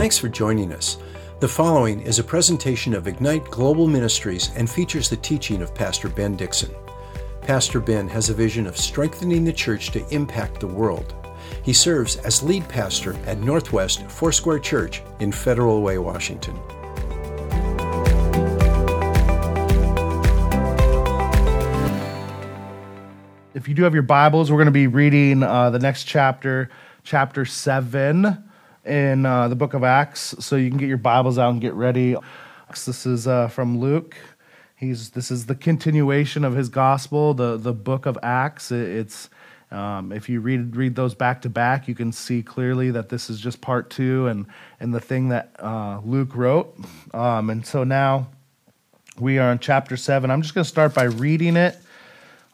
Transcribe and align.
Thanks 0.00 0.16
for 0.16 0.30
joining 0.30 0.72
us. 0.72 0.96
The 1.40 1.48
following 1.48 2.00
is 2.00 2.18
a 2.18 2.24
presentation 2.24 2.94
of 2.94 3.06
Ignite 3.06 3.44
Global 3.50 3.86
Ministries 3.86 4.48
and 4.56 4.68
features 4.68 5.10
the 5.10 5.18
teaching 5.18 5.60
of 5.60 5.74
Pastor 5.74 6.08
Ben 6.08 6.36
Dixon. 6.36 6.74
Pastor 7.42 7.80
Ben 7.80 8.08
has 8.08 8.30
a 8.30 8.34
vision 8.34 8.66
of 8.66 8.78
strengthening 8.78 9.44
the 9.44 9.52
church 9.52 9.90
to 9.90 10.08
impact 10.08 10.58
the 10.58 10.66
world. 10.66 11.14
He 11.62 11.74
serves 11.74 12.16
as 12.16 12.42
lead 12.42 12.66
pastor 12.66 13.12
at 13.26 13.40
Northwest 13.40 14.10
Foursquare 14.10 14.58
Church 14.58 15.02
in 15.18 15.32
Federal 15.32 15.82
Way, 15.82 15.98
Washington. 15.98 16.58
If 23.52 23.68
you 23.68 23.74
do 23.74 23.82
have 23.82 23.92
your 23.92 24.02
Bibles, 24.02 24.50
we're 24.50 24.56
going 24.56 24.64
to 24.64 24.72
be 24.72 24.86
reading 24.86 25.42
uh, 25.42 25.68
the 25.68 25.78
next 25.78 26.04
chapter, 26.04 26.70
chapter 27.04 27.44
7 27.44 28.49
in 28.84 29.26
uh, 29.26 29.48
the 29.48 29.56
book 29.56 29.74
of 29.74 29.84
Acts. 29.84 30.34
So 30.40 30.56
you 30.56 30.68
can 30.68 30.78
get 30.78 30.88
your 30.88 30.96
Bibles 30.96 31.38
out 31.38 31.50
and 31.50 31.60
get 31.60 31.74
ready. 31.74 32.16
This 32.68 33.06
is 33.06 33.26
uh, 33.26 33.48
from 33.48 33.78
Luke. 33.78 34.16
He's, 34.76 35.10
this 35.10 35.30
is 35.30 35.46
the 35.46 35.54
continuation 35.54 36.44
of 36.44 36.54
his 36.54 36.68
gospel, 36.68 37.34
the, 37.34 37.56
the 37.56 37.72
book 37.72 38.06
of 38.06 38.18
Acts. 38.22 38.72
It, 38.72 38.88
it's 38.88 39.28
um, 39.70 40.10
if 40.10 40.28
you 40.28 40.40
read 40.40 40.74
read 40.74 40.96
those 40.96 41.14
back 41.14 41.42
to 41.42 41.48
back, 41.48 41.86
you 41.86 41.94
can 41.94 42.10
see 42.10 42.42
clearly 42.42 42.90
that 42.90 43.08
this 43.08 43.30
is 43.30 43.38
just 43.38 43.60
part 43.60 43.88
two 43.88 44.26
and 44.26 44.46
and 44.80 44.92
the 44.92 45.00
thing 45.00 45.28
that 45.28 45.54
uh, 45.60 46.00
Luke 46.04 46.34
wrote. 46.34 46.76
Um, 47.14 47.50
and 47.50 47.64
so 47.64 47.84
now 47.84 48.28
we 49.18 49.38
are 49.38 49.52
in 49.52 49.60
chapter 49.60 49.96
seven. 49.96 50.30
I'm 50.30 50.42
just 50.42 50.54
going 50.54 50.64
to 50.64 50.68
start 50.68 50.92
by 50.92 51.04
reading 51.04 51.56
it. 51.56 51.76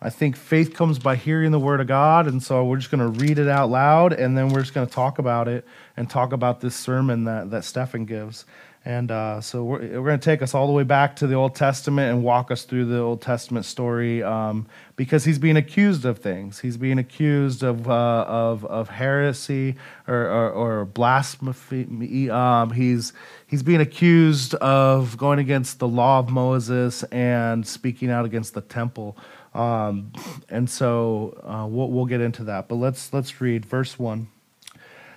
I 0.00 0.10
think 0.10 0.36
faith 0.36 0.74
comes 0.74 0.98
by 0.98 1.16
hearing 1.16 1.52
the 1.52 1.59
word 1.59 1.80
of 1.80 1.86
God, 1.86 2.27
and 2.27 2.42
so 2.42 2.64
we're 2.64 2.77
just 2.77 2.91
going 2.91 3.12
to 3.12 3.20
read 3.20 3.38
it 3.38 3.48
out 3.48 3.70
loud, 3.70 4.12
and 4.12 4.36
then 4.36 4.50
we're 4.50 4.60
just 4.60 4.74
going 4.74 4.86
to 4.86 4.92
talk 4.92 5.19
about 5.19 5.48
it 5.48 5.64
and 5.97 6.08
talk 6.08 6.33
about 6.33 6.61
this 6.61 6.77
sermon 6.77 7.25
that 7.25 7.50
that 7.50 7.64
Stefan 7.64 8.05
gives. 8.05 8.44
And 8.86 9.11
uh, 9.11 9.41
so 9.41 9.64
we're, 9.64 9.80
we're 9.80 10.06
going 10.06 10.20
to 10.20 10.24
take 10.24 10.42
us 10.42 10.55
all 10.55 10.69
the 10.69 10.72
way 10.72 10.84
back 10.84 11.17
to 11.17 11.27
the 11.27 11.34
Old 11.34 11.56
Testament 11.56 12.12
and 12.12 12.22
walk 12.22 12.52
us 12.52 12.62
through 12.62 12.84
the 12.84 13.00
Old 13.00 13.20
Testament 13.20 13.67
story 13.67 14.22
um, 14.22 14.69
because 14.94 15.24
he's 15.24 15.41
being 15.41 15.56
accused 15.56 16.05
of 16.05 16.20
things. 16.20 16.61
He's 16.61 16.77
being 16.77 17.00
accused 17.00 17.64
of, 17.64 17.91
uh, 17.91 18.24
of, 18.28 18.64
of 18.64 18.89
heresy 18.89 19.74
or, 20.06 20.14
or, 20.14 20.50
or 20.52 20.84
blasphemy. 20.84 22.30
Um, 22.30 22.70
he's, 22.70 23.12
he's 23.48 23.64
being 23.64 23.80
accused 23.80 24.55
of 24.55 25.19
going 25.19 25.41
against 25.41 25.80
the 25.80 25.89
law 25.89 26.20
of 26.20 26.30
Moses 26.30 27.02
and 27.05 27.67
speaking 27.67 28.08
out 28.08 28.24
against 28.24 28.55
the 28.55 28.61
temple. 28.61 29.19
Um, 29.56 30.12
and 30.50 30.68
so 30.68 31.40
uh, 31.42 31.66
we'll, 31.66 31.88
we'll 31.88 32.04
get 32.04 32.20
into 32.20 32.44
that. 32.44 32.68
But 32.68 32.76
let's, 32.76 33.12
let's 33.12 33.40
read 33.40 33.64
verse 33.64 33.98
1. 33.98 34.28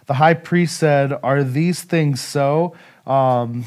The 0.06 0.14
high 0.14 0.34
priest 0.34 0.78
said, 0.78 1.14
Are 1.22 1.44
these 1.44 1.84
things 1.84 2.22
so? 2.22 2.76
Um, 3.06 3.66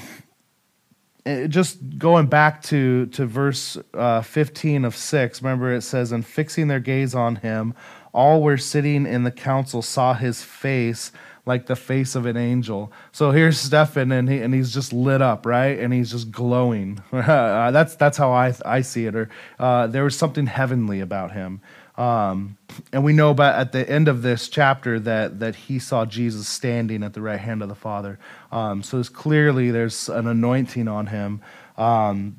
just 1.24 1.98
going 1.98 2.26
back 2.26 2.62
to, 2.64 3.06
to 3.06 3.26
verse 3.26 3.76
uh, 3.94 4.22
15 4.22 4.84
of 4.84 4.96
6, 4.96 5.42
remember 5.42 5.72
it 5.72 5.82
says, 5.82 6.10
And 6.10 6.26
fixing 6.26 6.68
their 6.68 6.80
gaze 6.80 7.14
on 7.14 7.36
him, 7.36 7.74
all 8.12 8.42
were 8.42 8.58
sitting 8.58 9.06
in 9.06 9.24
the 9.24 9.30
council 9.30 9.82
saw 9.82 10.14
his 10.14 10.42
face 10.42 11.12
like 11.44 11.66
the 11.66 11.76
face 11.76 12.14
of 12.14 12.24
an 12.24 12.36
angel. 12.36 12.92
So 13.10 13.32
here's 13.32 13.58
Stephen, 13.58 14.12
and 14.12 14.28
he 14.28 14.38
and 14.38 14.54
he's 14.54 14.72
just 14.72 14.92
lit 14.92 15.20
up, 15.20 15.44
right? 15.44 15.78
And 15.78 15.92
he's 15.92 16.10
just 16.10 16.30
glowing. 16.30 17.02
that's 17.12 17.96
that's 17.96 18.16
how 18.16 18.32
I 18.32 18.54
I 18.64 18.82
see 18.82 19.06
it. 19.06 19.16
Or 19.16 19.28
uh, 19.58 19.88
there 19.88 20.04
was 20.04 20.16
something 20.16 20.46
heavenly 20.46 21.00
about 21.00 21.32
him. 21.32 21.60
Um, 21.96 22.56
and 22.92 23.04
we 23.04 23.12
know 23.12 23.30
about 23.30 23.56
at 23.56 23.72
the 23.72 23.88
end 23.88 24.08
of 24.08 24.22
this 24.22 24.48
chapter 24.48 24.98
that 25.00 25.40
that 25.40 25.56
he 25.56 25.78
saw 25.78 26.04
Jesus 26.04 26.48
standing 26.48 27.02
at 27.02 27.12
the 27.12 27.20
right 27.20 27.40
hand 27.40 27.62
of 27.62 27.68
the 27.68 27.74
Father. 27.74 28.18
Um, 28.52 28.82
so 28.82 28.98
it's 28.98 29.08
clearly 29.08 29.70
there's 29.70 30.08
an 30.08 30.26
anointing 30.26 30.88
on 30.88 31.08
him. 31.08 31.42
Um, 31.76 32.36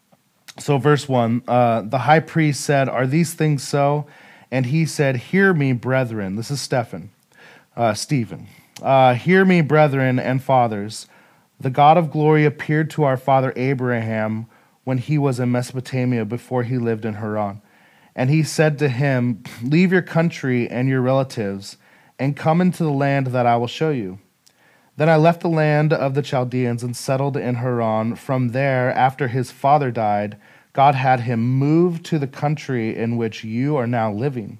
so 0.58 0.78
verse 0.78 1.06
one, 1.06 1.42
uh, 1.46 1.82
the 1.82 1.98
high 1.98 2.20
priest 2.20 2.62
said, 2.62 2.88
"Are 2.88 3.06
these 3.06 3.34
things 3.34 3.62
so?" 3.62 4.06
And 4.50 4.66
he 4.66 4.86
said, 4.86 5.16
"Hear 5.16 5.52
me, 5.52 5.72
brethren." 5.72 6.36
This 6.36 6.50
is 6.50 6.60
Stephen, 6.60 7.10
uh, 7.76 7.94
Stephen. 7.94 8.46
Uh, 8.82 9.14
Hear 9.14 9.44
me, 9.44 9.60
brethren 9.60 10.18
and 10.18 10.42
fathers. 10.42 11.06
The 11.60 11.70
God 11.70 11.96
of 11.96 12.10
glory 12.10 12.44
appeared 12.44 12.90
to 12.90 13.04
our 13.04 13.16
father 13.16 13.52
Abraham 13.56 14.46
when 14.84 14.98
he 14.98 15.18
was 15.18 15.40
in 15.40 15.50
Mesopotamia 15.50 16.24
before 16.24 16.62
he 16.62 16.78
lived 16.78 17.04
in 17.04 17.14
Haran 17.14 17.60
and 18.18 18.30
he 18.30 18.42
said 18.42 18.80
to 18.80 18.88
him, 18.88 19.44
Leave 19.62 19.92
your 19.92 20.02
country 20.02 20.68
and 20.68 20.88
your 20.88 21.00
relatives, 21.00 21.76
and 22.18 22.36
come 22.36 22.60
into 22.60 22.82
the 22.82 22.90
land 22.90 23.28
that 23.28 23.46
I 23.46 23.56
will 23.56 23.68
show 23.68 23.90
you. 23.90 24.18
Then 24.96 25.08
I 25.08 25.14
left 25.14 25.40
the 25.40 25.48
land 25.48 25.92
of 25.92 26.14
the 26.14 26.22
Chaldeans 26.22 26.82
and 26.82 26.96
settled 26.96 27.36
in 27.36 27.54
Haran. 27.54 28.16
From 28.16 28.48
there, 28.48 28.92
after 28.92 29.28
his 29.28 29.52
father 29.52 29.92
died, 29.92 30.36
God 30.78 30.94
had 30.94 31.18
him 31.18 31.40
move 31.58 32.04
to 32.04 32.20
the 32.20 32.28
country 32.28 32.96
in 32.96 33.16
which 33.16 33.42
you 33.42 33.76
are 33.76 33.86
now 33.88 34.12
living. 34.12 34.58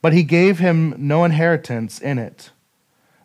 But 0.00 0.14
he 0.14 0.22
gave 0.22 0.60
him 0.60 0.94
no 0.96 1.24
inheritance 1.24 1.98
in 1.98 2.18
it, 2.18 2.52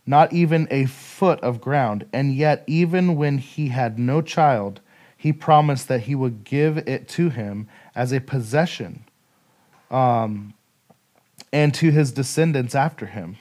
not 0.05 0.33
even 0.33 0.67
a 0.69 0.87
foot 0.87 1.39
of 1.39 1.61
ground. 1.61 2.05
And 2.11 2.35
yet, 2.35 2.65
even 2.67 3.15
when 3.15 3.37
he 3.37 3.69
had 3.69 3.97
no 3.97 4.21
child, 4.21 4.81
he 5.15 5.31
promised 5.31 5.87
that 5.87 6.01
he 6.01 6.15
would 6.15 6.43
give 6.43 6.79
it 6.79 7.07
to 7.11 7.29
him 7.29 7.69
as 7.95 8.11
a 8.11 8.19
possession 8.19 9.05
um, 9.89 10.53
and 11.53 11.73
to 11.75 11.91
his 11.91 12.11
descendants 12.11 12.75
after 12.75 13.05
him. 13.05 13.37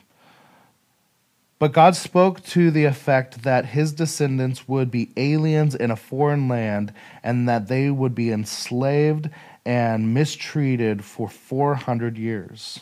But 1.59 1.73
God 1.73 1.95
spoke 1.95 2.43
to 2.47 2.71
the 2.71 2.85
effect 2.85 3.43
that 3.43 3.67
his 3.67 3.93
descendants 3.93 4.69
would 4.69 4.91
be 4.91 5.13
aliens 5.17 5.75
in 5.75 5.91
a 5.91 5.97
foreign 5.97 6.49
land 6.49 6.93
and 7.23 7.49
that 7.49 7.69
they 7.69 7.91
would 7.91 8.15
be 8.15 8.31
enslaved 8.31 9.31
and 9.65 10.13
mistreated 10.13 11.05
for 11.05 11.29
400 11.29 12.19
years. 12.19 12.81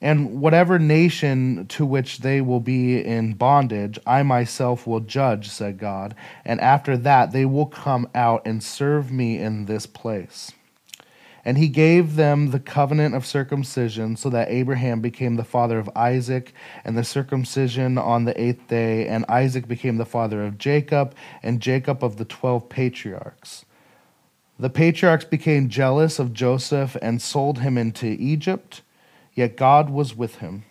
And 0.00 0.40
whatever 0.40 0.80
nation 0.80 1.66
to 1.68 1.86
which 1.86 2.18
they 2.18 2.40
will 2.40 2.58
be 2.58 3.00
in 3.00 3.34
bondage, 3.34 4.00
I 4.04 4.24
myself 4.24 4.84
will 4.84 4.98
judge, 4.98 5.48
said 5.48 5.78
God. 5.78 6.16
And 6.44 6.60
after 6.60 6.96
that, 6.96 7.30
they 7.30 7.44
will 7.44 7.66
come 7.66 8.08
out 8.12 8.42
and 8.44 8.60
serve 8.60 9.12
me 9.12 9.38
in 9.38 9.66
this 9.66 9.86
place. 9.86 10.50
And 11.44 11.58
he 11.58 11.68
gave 11.68 12.14
them 12.14 12.50
the 12.50 12.60
covenant 12.60 13.14
of 13.14 13.26
circumcision, 13.26 14.16
so 14.16 14.30
that 14.30 14.50
Abraham 14.50 15.00
became 15.00 15.36
the 15.36 15.44
father 15.44 15.78
of 15.78 15.90
Isaac, 15.96 16.54
and 16.84 16.96
the 16.96 17.04
circumcision 17.04 17.98
on 17.98 18.24
the 18.24 18.40
eighth 18.40 18.68
day, 18.68 19.08
and 19.08 19.24
Isaac 19.28 19.66
became 19.66 19.96
the 19.96 20.04
father 20.04 20.44
of 20.44 20.58
Jacob, 20.58 21.14
and 21.42 21.60
Jacob 21.60 22.04
of 22.04 22.16
the 22.16 22.24
twelve 22.24 22.68
patriarchs. 22.68 23.64
The 24.58 24.70
patriarchs 24.70 25.24
became 25.24 25.68
jealous 25.68 26.18
of 26.18 26.32
Joseph 26.32 26.96
and 27.02 27.20
sold 27.20 27.58
him 27.58 27.76
into 27.76 28.06
Egypt, 28.06 28.82
yet 29.34 29.56
God 29.56 29.90
was 29.90 30.16
with 30.16 30.36
him 30.36 30.64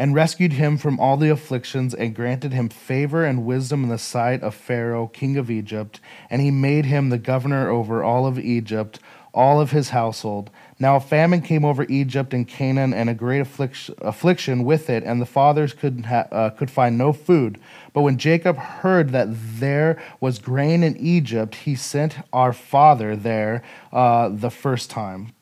and 0.00 0.14
rescued 0.14 0.54
him 0.54 0.78
from 0.78 0.98
all 0.98 1.18
the 1.18 1.28
afflictions 1.28 1.92
and 1.92 2.16
granted 2.16 2.54
him 2.54 2.70
favor 2.70 3.22
and 3.22 3.44
wisdom 3.44 3.84
in 3.84 3.90
the 3.90 3.98
sight 3.98 4.42
of 4.42 4.54
Pharaoh, 4.54 5.06
king 5.06 5.36
of 5.36 5.50
Egypt. 5.50 6.00
And 6.30 6.40
he 6.40 6.50
made 6.50 6.86
him 6.86 7.10
the 7.10 7.18
governor 7.18 7.68
over 7.68 8.02
all 8.02 8.26
of 8.26 8.38
Egypt, 8.38 8.98
all 9.34 9.60
of 9.60 9.72
his 9.72 9.90
household. 9.90 10.48
Now 10.78 10.96
a 10.96 11.00
famine 11.00 11.42
came 11.42 11.66
over 11.66 11.84
Egypt 11.90 12.32
and 12.32 12.48
Canaan, 12.48 12.94
and 12.94 13.10
a 13.10 13.14
great 13.14 13.40
affliction 13.40 14.64
with 14.64 14.88
it, 14.88 15.04
and 15.04 15.20
the 15.20 15.26
fathers 15.26 15.74
could, 15.74 16.06
ha- 16.06 16.28
uh, 16.32 16.48
could 16.48 16.70
find 16.70 16.96
no 16.96 17.12
food. 17.12 17.60
But 17.92 18.00
when 18.00 18.16
Jacob 18.16 18.56
heard 18.56 19.10
that 19.10 19.28
there 19.30 20.02
was 20.18 20.38
grain 20.38 20.82
in 20.82 20.96
Egypt, 20.96 21.56
he 21.56 21.74
sent 21.74 22.16
our 22.32 22.54
father 22.54 23.16
there 23.16 23.62
uh, 23.92 24.30
the 24.30 24.50
first 24.50 24.88
time. 24.88 25.34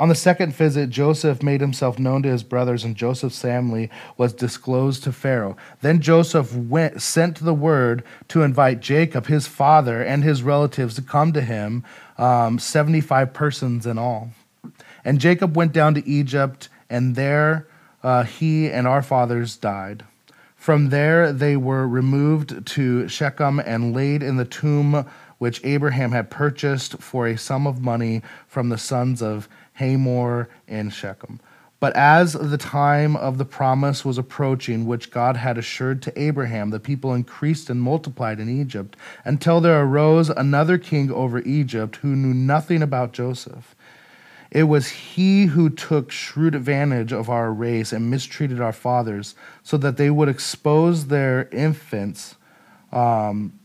On 0.00 0.08
the 0.08 0.14
second 0.16 0.52
visit, 0.52 0.90
Joseph 0.90 1.40
made 1.42 1.60
himself 1.60 2.00
known 2.00 2.22
to 2.24 2.28
his 2.28 2.42
brothers, 2.42 2.82
and 2.82 2.96
Joseph's 2.96 3.40
family 3.40 3.90
was 4.16 4.32
disclosed 4.32 5.04
to 5.04 5.12
Pharaoh. 5.12 5.56
Then 5.82 6.00
Joseph 6.00 6.54
went, 6.54 7.00
sent 7.00 7.38
the 7.38 7.54
word 7.54 8.02
to 8.28 8.42
invite 8.42 8.80
Jacob, 8.80 9.26
his 9.26 9.46
father, 9.46 10.02
and 10.02 10.24
his 10.24 10.42
relatives 10.42 10.96
to 10.96 11.02
come 11.02 11.32
to 11.32 11.40
him, 11.40 11.84
um, 12.18 12.58
75 12.58 13.32
persons 13.32 13.86
in 13.86 13.96
all. 13.96 14.30
And 15.04 15.20
Jacob 15.20 15.56
went 15.56 15.72
down 15.72 15.94
to 15.94 16.08
Egypt, 16.08 16.68
and 16.90 17.14
there 17.14 17.68
uh, 18.02 18.24
he 18.24 18.68
and 18.70 18.88
our 18.88 19.02
fathers 19.02 19.56
died. 19.56 20.04
From 20.56 20.88
there 20.88 21.32
they 21.32 21.56
were 21.56 21.86
removed 21.86 22.66
to 22.68 23.06
Shechem 23.06 23.60
and 23.60 23.94
laid 23.94 24.22
in 24.22 24.38
the 24.38 24.44
tomb 24.44 25.06
which 25.38 25.60
Abraham 25.64 26.12
had 26.12 26.30
purchased 26.30 26.98
for 27.02 27.26
a 27.26 27.36
sum 27.36 27.66
of 27.66 27.82
money 27.82 28.22
from 28.46 28.70
the 28.70 28.78
sons 28.78 29.20
of 29.20 29.48
Hamor, 29.74 30.48
and 30.66 30.92
Shechem. 30.92 31.40
But 31.80 31.94
as 31.96 32.32
the 32.32 32.56
time 32.56 33.14
of 33.14 33.36
the 33.36 33.44
promise 33.44 34.04
was 34.04 34.16
approaching, 34.16 34.86
which 34.86 35.10
God 35.10 35.36
had 35.36 35.58
assured 35.58 36.00
to 36.02 36.18
Abraham, 36.18 36.70
the 36.70 36.80
people 36.80 37.12
increased 37.12 37.68
and 37.68 37.82
multiplied 37.82 38.40
in 38.40 38.48
Egypt, 38.48 38.96
until 39.24 39.60
there 39.60 39.82
arose 39.82 40.30
another 40.30 40.78
king 40.78 41.12
over 41.12 41.40
Egypt 41.40 41.96
who 41.96 42.16
knew 42.16 42.32
nothing 42.32 42.82
about 42.82 43.12
Joseph. 43.12 43.76
It 44.50 44.62
was 44.62 44.88
he 44.88 45.46
who 45.46 45.68
took 45.68 46.10
shrewd 46.10 46.54
advantage 46.54 47.12
of 47.12 47.28
our 47.28 47.52
race 47.52 47.92
and 47.92 48.08
mistreated 48.08 48.60
our 48.60 48.72
fathers 48.72 49.34
so 49.62 49.76
that 49.78 49.96
they 49.96 50.10
would 50.10 50.28
expose 50.28 51.08
their 51.08 51.48
infants 51.50 52.36
um, 52.92 53.58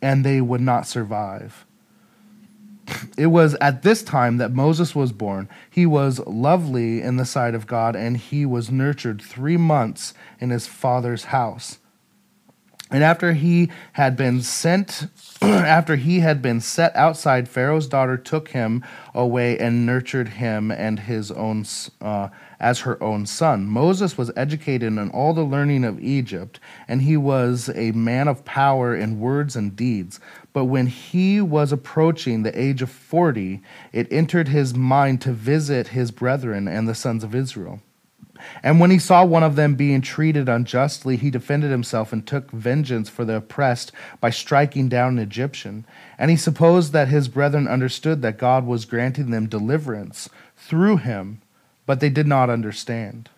and 0.00 0.24
they 0.24 0.40
would 0.40 0.62
not 0.62 0.86
survive. 0.88 1.66
It 3.16 3.26
was 3.26 3.54
at 3.60 3.82
this 3.82 4.02
time 4.02 4.38
that 4.38 4.52
Moses 4.52 4.94
was 4.94 5.12
born. 5.12 5.48
He 5.70 5.86
was 5.86 6.18
lovely 6.20 7.02
in 7.02 7.16
the 7.16 7.24
sight 7.24 7.54
of 7.54 7.66
God, 7.66 7.94
and 7.94 8.16
he 8.16 8.46
was 8.46 8.70
nurtured 8.70 9.20
three 9.22 9.56
months 9.56 10.14
in 10.40 10.50
his 10.50 10.66
father's 10.66 11.24
house. 11.24 11.78
And 12.92 13.02
after 13.02 13.32
he 13.32 13.70
had 13.92 14.18
been 14.18 14.42
sent, 14.42 15.06
after 15.42 15.96
he 15.96 16.20
had 16.20 16.42
been 16.42 16.60
set 16.60 16.94
outside, 16.94 17.48
Pharaoh's 17.48 17.86
daughter 17.86 18.18
took 18.18 18.48
him 18.48 18.84
away 19.14 19.58
and 19.58 19.86
nurtured 19.86 20.28
him 20.28 20.70
and 20.70 21.00
his 21.00 21.30
own 21.30 21.64
uh, 22.02 22.28
as 22.60 22.80
her 22.80 23.02
own 23.02 23.24
son. 23.24 23.66
Moses 23.66 24.18
was 24.18 24.30
educated 24.36 24.92
in 24.92 25.10
all 25.10 25.32
the 25.32 25.42
learning 25.42 25.84
of 25.84 26.00
Egypt, 26.00 26.60
and 26.86 27.00
he 27.00 27.16
was 27.16 27.70
a 27.74 27.92
man 27.92 28.28
of 28.28 28.44
power 28.44 28.94
in 28.94 29.18
words 29.18 29.56
and 29.56 29.74
deeds. 29.74 30.20
But 30.52 30.66
when 30.66 30.86
he 30.86 31.40
was 31.40 31.72
approaching 31.72 32.42
the 32.42 32.58
age 32.58 32.82
of 32.82 32.90
forty, 32.90 33.62
it 33.90 34.06
entered 34.12 34.48
his 34.48 34.74
mind 34.74 35.22
to 35.22 35.32
visit 35.32 35.88
his 35.88 36.10
brethren 36.10 36.68
and 36.68 36.86
the 36.86 36.94
sons 36.94 37.24
of 37.24 37.34
Israel. 37.34 37.80
And 38.62 38.80
when 38.80 38.90
he 38.90 38.98
saw 38.98 39.24
one 39.24 39.42
of 39.42 39.56
them 39.56 39.74
being 39.74 40.00
treated 40.00 40.48
unjustly, 40.48 41.16
he 41.16 41.30
defended 41.30 41.70
himself 41.70 42.12
and 42.12 42.26
took 42.26 42.50
vengeance 42.50 43.08
for 43.08 43.24
the 43.24 43.36
oppressed 43.36 43.92
by 44.20 44.30
striking 44.30 44.88
down 44.88 45.18
an 45.18 45.18
Egyptian. 45.18 45.84
And 46.18 46.30
he 46.30 46.36
supposed 46.36 46.92
that 46.92 47.08
his 47.08 47.28
brethren 47.28 47.68
understood 47.68 48.22
that 48.22 48.38
God 48.38 48.66
was 48.66 48.84
granting 48.84 49.30
them 49.30 49.48
deliverance 49.48 50.28
through 50.56 50.98
him, 50.98 51.40
but 51.86 52.00
they 52.00 52.10
did 52.10 52.26
not 52.26 52.50
understand. 52.50 53.28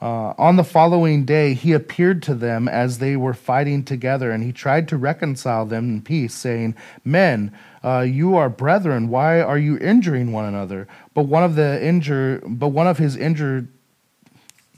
Uh, 0.00 0.34
on 0.36 0.56
the 0.56 0.64
following 0.64 1.24
day, 1.24 1.54
he 1.54 1.72
appeared 1.72 2.22
to 2.22 2.34
them 2.34 2.68
as 2.68 2.98
they 2.98 3.16
were 3.16 3.32
fighting 3.32 3.82
together, 3.82 4.30
and 4.30 4.44
he 4.44 4.52
tried 4.52 4.86
to 4.88 4.96
reconcile 4.96 5.64
them 5.64 5.88
in 5.88 6.02
peace, 6.02 6.34
saying, 6.34 6.74
Men, 7.02 7.56
uh, 7.82 8.00
you 8.00 8.36
are 8.36 8.50
brethren. 8.50 9.08
Why 9.08 9.40
are 9.40 9.56
you 9.56 9.78
injuring 9.78 10.32
one 10.32 10.44
another? 10.44 10.86
But 11.14 11.22
one 11.22 11.44
of 11.44 11.54
the 11.54 11.82
injure, 11.82 12.42
but 12.46 12.68
one 12.68 12.86
of 12.86 12.98
his 12.98 13.16
injured 13.16 13.68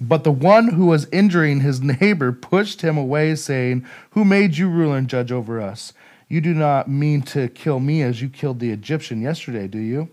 but 0.01 0.25
the 0.25 0.33
one 0.33 0.69
who 0.69 0.87
was 0.87 1.09
injuring 1.11 1.61
his 1.61 1.81
neighbor 1.81 2.33
pushed 2.33 2.83
him 2.83 2.97
away, 2.97 3.35
saying, 3.35 3.85
Who 4.11 4.25
made 4.25 4.57
you 4.57 4.69
ruler 4.69 4.97
and 4.97 5.09
judge 5.09 5.33
over 5.33 5.61
us? 5.61 5.93
You 6.29 6.41
do 6.41 6.55
not 6.55 6.89
mean 6.89 7.23
to 7.23 7.49
kill 7.49 7.81
me 7.81 8.03
as 8.03 8.21
you 8.21 8.29
killed 8.29 8.61
the 8.61 8.71
Egyptian 8.71 9.23
yesterday, 9.23 9.67
do 9.67 9.79
you? 9.79 10.11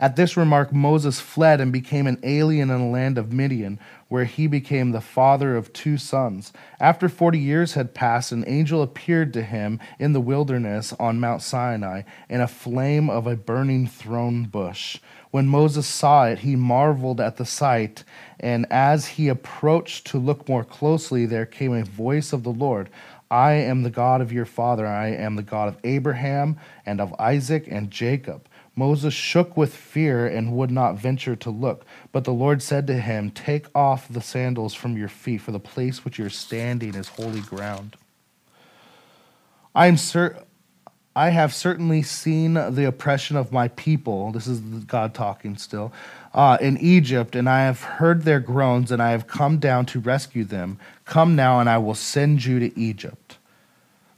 At 0.00 0.16
this 0.16 0.34
remark, 0.34 0.72
Moses 0.72 1.20
fled 1.20 1.60
and 1.60 1.70
became 1.70 2.06
an 2.06 2.18
alien 2.22 2.70
in 2.70 2.78
the 2.78 2.86
land 2.86 3.18
of 3.18 3.34
Midian, 3.34 3.78
where 4.08 4.24
he 4.24 4.46
became 4.46 4.92
the 4.92 5.02
father 5.02 5.54
of 5.54 5.74
two 5.74 5.98
sons. 5.98 6.54
After 6.80 7.06
forty 7.06 7.38
years 7.38 7.74
had 7.74 7.92
passed, 7.92 8.32
an 8.32 8.44
angel 8.46 8.80
appeared 8.80 9.34
to 9.34 9.42
him 9.42 9.78
in 9.98 10.14
the 10.14 10.20
wilderness 10.20 10.94
on 10.98 11.20
Mount 11.20 11.42
Sinai 11.42 12.02
in 12.30 12.40
a 12.40 12.48
flame 12.48 13.10
of 13.10 13.26
a 13.26 13.36
burning 13.36 13.86
thorn 13.86 14.44
bush. 14.44 14.98
When 15.30 15.46
Moses 15.46 15.86
saw 15.86 16.26
it, 16.26 16.40
he 16.40 16.56
marveled 16.56 17.20
at 17.20 17.36
the 17.36 17.44
sight, 17.44 18.02
and 18.40 18.66
as 18.70 19.06
he 19.06 19.28
approached 19.28 20.06
to 20.08 20.18
look 20.18 20.48
more 20.48 20.64
closely, 20.64 21.24
there 21.24 21.46
came 21.46 21.72
a 21.72 21.84
voice 21.84 22.32
of 22.32 22.42
the 22.42 22.50
Lord. 22.50 22.90
I 23.30 23.52
am 23.52 23.84
the 23.84 23.90
God 23.90 24.20
of 24.20 24.32
your 24.32 24.44
father. 24.44 24.86
I 24.86 25.08
am 25.08 25.36
the 25.36 25.42
God 25.42 25.68
of 25.68 25.78
Abraham 25.84 26.56
and 26.84 27.00
of 27.00 27.14
Isaac 27.20 27.68
and 27.70 27.90
Jacob. 27.90 28.48
Moses 28.74 29.14
shook 29.14 29.56
with 29.56 29.74
fear 29.74 30.26
and 30.26 30.52
would 30.52 30.70
not 30.70 30.98
venture 30.98 31.36
to 31.36 31.50
look. 31.50 31.84
But 32.10 32.24
the 32.24 32.32
Lord 32.32 32.60
said 32.60 32.88
to 32.88 33.00
him, 33.00 33.30
Take 33.30 33.66
off 33.72 34.08
the 34.08 34.20
sandals 34.20 34.74
from 34.74 34.96
your 34.96 35.08
feet, 35.08 35.42
for 35.42 35.52
the 35.52 35.60
place 35.60 36.04
which 36.04 36.18
you're 36.18 36.28
standing 36.28 36.96
is 36.96 37.08
holy 37.08 37.40
ground. 37.40 37.96
I 39.74 39.86
am 39.86 39.96
certain. 39.96 40.42
I 41.14 41.30
have 41.30 41.52
certainly 41.52 42.02
seen 42.02 42.54
the 42.54 42.86
oppression 42.86 43.36
of 43.36 43.50
my 43.52 43.68
people. 43.68 44.30
This 44.30 44.46
is 44.46 44.60
God 44.60 45.12
talking 45.12 45.56
still. 45.56 45.92
Uh, 46.32 46.56
in 46.60 46.78
Egypt, 46.78 47.34
and 47.34 47.48
I 47.48 47.64
have 47.64 47.82
heard 47.82 48.22
their 48.22 48.38
groans, 48.38 48.92
and 48.92 49.02
I 49.02 49.10
have 49.10 49.26
come 49.26 49.58
down 49.58 49.86
to 49.86 49.98
rescue 49.98 50.44
them. 50.44 50.78
Come 51.04 51.34
now, 51.34 51.58
and 51.58 51.68
I 51.68 51.78
will 51.78 51.96
send 51.96 52.44
you 52.44 52.60
to 52.60 52.78
Egypt. 52.78 53.38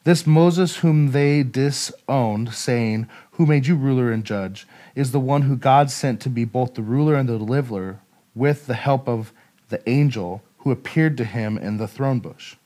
This 0.04 0.26
Moses, 0.26 0.78
whom 0.78 1.12
they 1.12 1.42
disowned, 1.42 2.52
saying, 2.52 3.08
Who 3.32 3.46
made 3.46 3.66
you 3.66 3.74
ruler 3.74 4.12
and 4.12 4.24
judge, 4.24 4.66
is 4.94 5.12
the 5.12 5.20
one 5.20 5.42
who 5.42 5.56
God 5.56 5.90
sent 5.90 6.20
to 6.22 6.28
be 6.28 6.44
both 6.44 6.74
the 6.74 6.82
ruler 6.82 7.14
and 7.14 7.26
the 7.26 7.38
deliverer, 7.38 8.00
with 8.34 8.66
the 8.66 8.74
help 8.74 9.08
of 9.08 9.32
the 9.70 9.88
angel 9.88 10.42
who 10.58 10.70
appeared 10.70 11.16
to 11.16 11.24
him 11.24 11.56
in 11.56 11.78
the 11.78 11.88
throne 11.88 12.18
bush. 12.18 12.56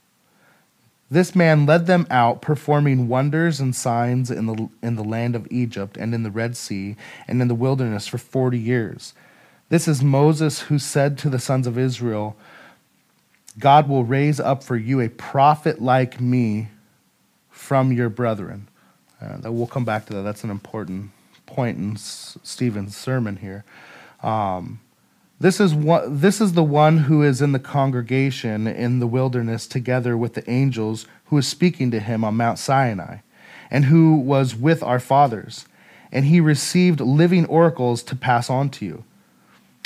This 1.08 1.37
man 1.37 1.67
led 1.67 1.87
them 1.87 2.06
out, 2.11 2.43
performing 2.43 3.06
wonders 3.06 3.61
and 3.61 3.76
signs 3.76 4.31
in 4.31 4.47
the, 4.47 4.69
in 4.82 4.97
the 4.97 5.05
land 5.05 5.37
of 5.37 5.47
Egypt 5.50 5.97
and 5.97 6.14
in 6.14 6.25
the 6.25 6.31
Red 6.31 6.56
Sea 6.56 6.97
and 7.29 7.41
in 7.41 7.49
the 7.49 7.55
wilderness 7.55 8.06
for 8.08 8.19
forty 8.19 8.58
years. 8.58 9.14
This 9.69 9.87
is 9.87 10.03
Moses 10.03 10.62
who 10.62 10.79
said 10.79 11.17
to 11.19 11.31
the 11.31 11.38
sons 11.38 11.67
of 11.67 11.79
Israel, 11.79 12.37
God 13.58 13.88
will 13.88 14.05
raise 14.05 14.41
up 14.41 14.62
for 14.62 14.76
you 14.76 15.00
a 15.00 15.08
prophet 15.08 15.81
like 15.81 16.20
me 16.20 16.69
from 17.50 17.93
your 17.93 18.08
brethren. 18.08 18.69
Uh, 19.20 19.50
we'll 19.50 19.67
come 19.67 19.85
back 19.85 20.06
to 20.06 20.14
that. 20.14 20.23
That's 20.23 20.44
an 20.44 20.50
important 20.50 21.11
point 21.47 21.79
in 21.79 21.93
S- 21.93 22.37
Stephen's 22.43 22.97
sermon 22.97 23.37
here. 23.37 23.64
Um, 24.23 24.81
this 25.38 25.61
is, 25.61 25.75
what, 25.75 26.21
this 26.21 26.41
is 26.41 26.55
the 26.55 26.65
one 26.65 26.99
who 26.99 27.23
is 27.23 27.43
in 27.43 27.53
the 27.53 27.59
congregation 27.59 28.67
in 28.67 29.00
the 29.00 29.06
wilderness 29.06 29.67
together 29.67 30.17
with 30.17 30.35
the 30.35 30.49
angels 30.50 31.06
who 31.27 31.38
is 31.38 31.47
speaking 31.47 31.91
to 31.91 32.00
him 32.00 32.25
on 32.25 32.37
Mount 32.37 32.59
Sinai, 32.59 33.19
and 33.71 33.87
who 33.87 34.17
was 34.17 34.55
with 34.55 34.83
our 34.83 35.00
fathers. 35.00 35.67
And 36.12 36.27
he 36.27 36.41
received 36.41 37.00
living 37.00 37.47
oracles 37.47 38.03
to 38.05 38.17
pass 38.17 38.49
on 38.49 38.71
to 38.71 38.87
you. 38.87 39.05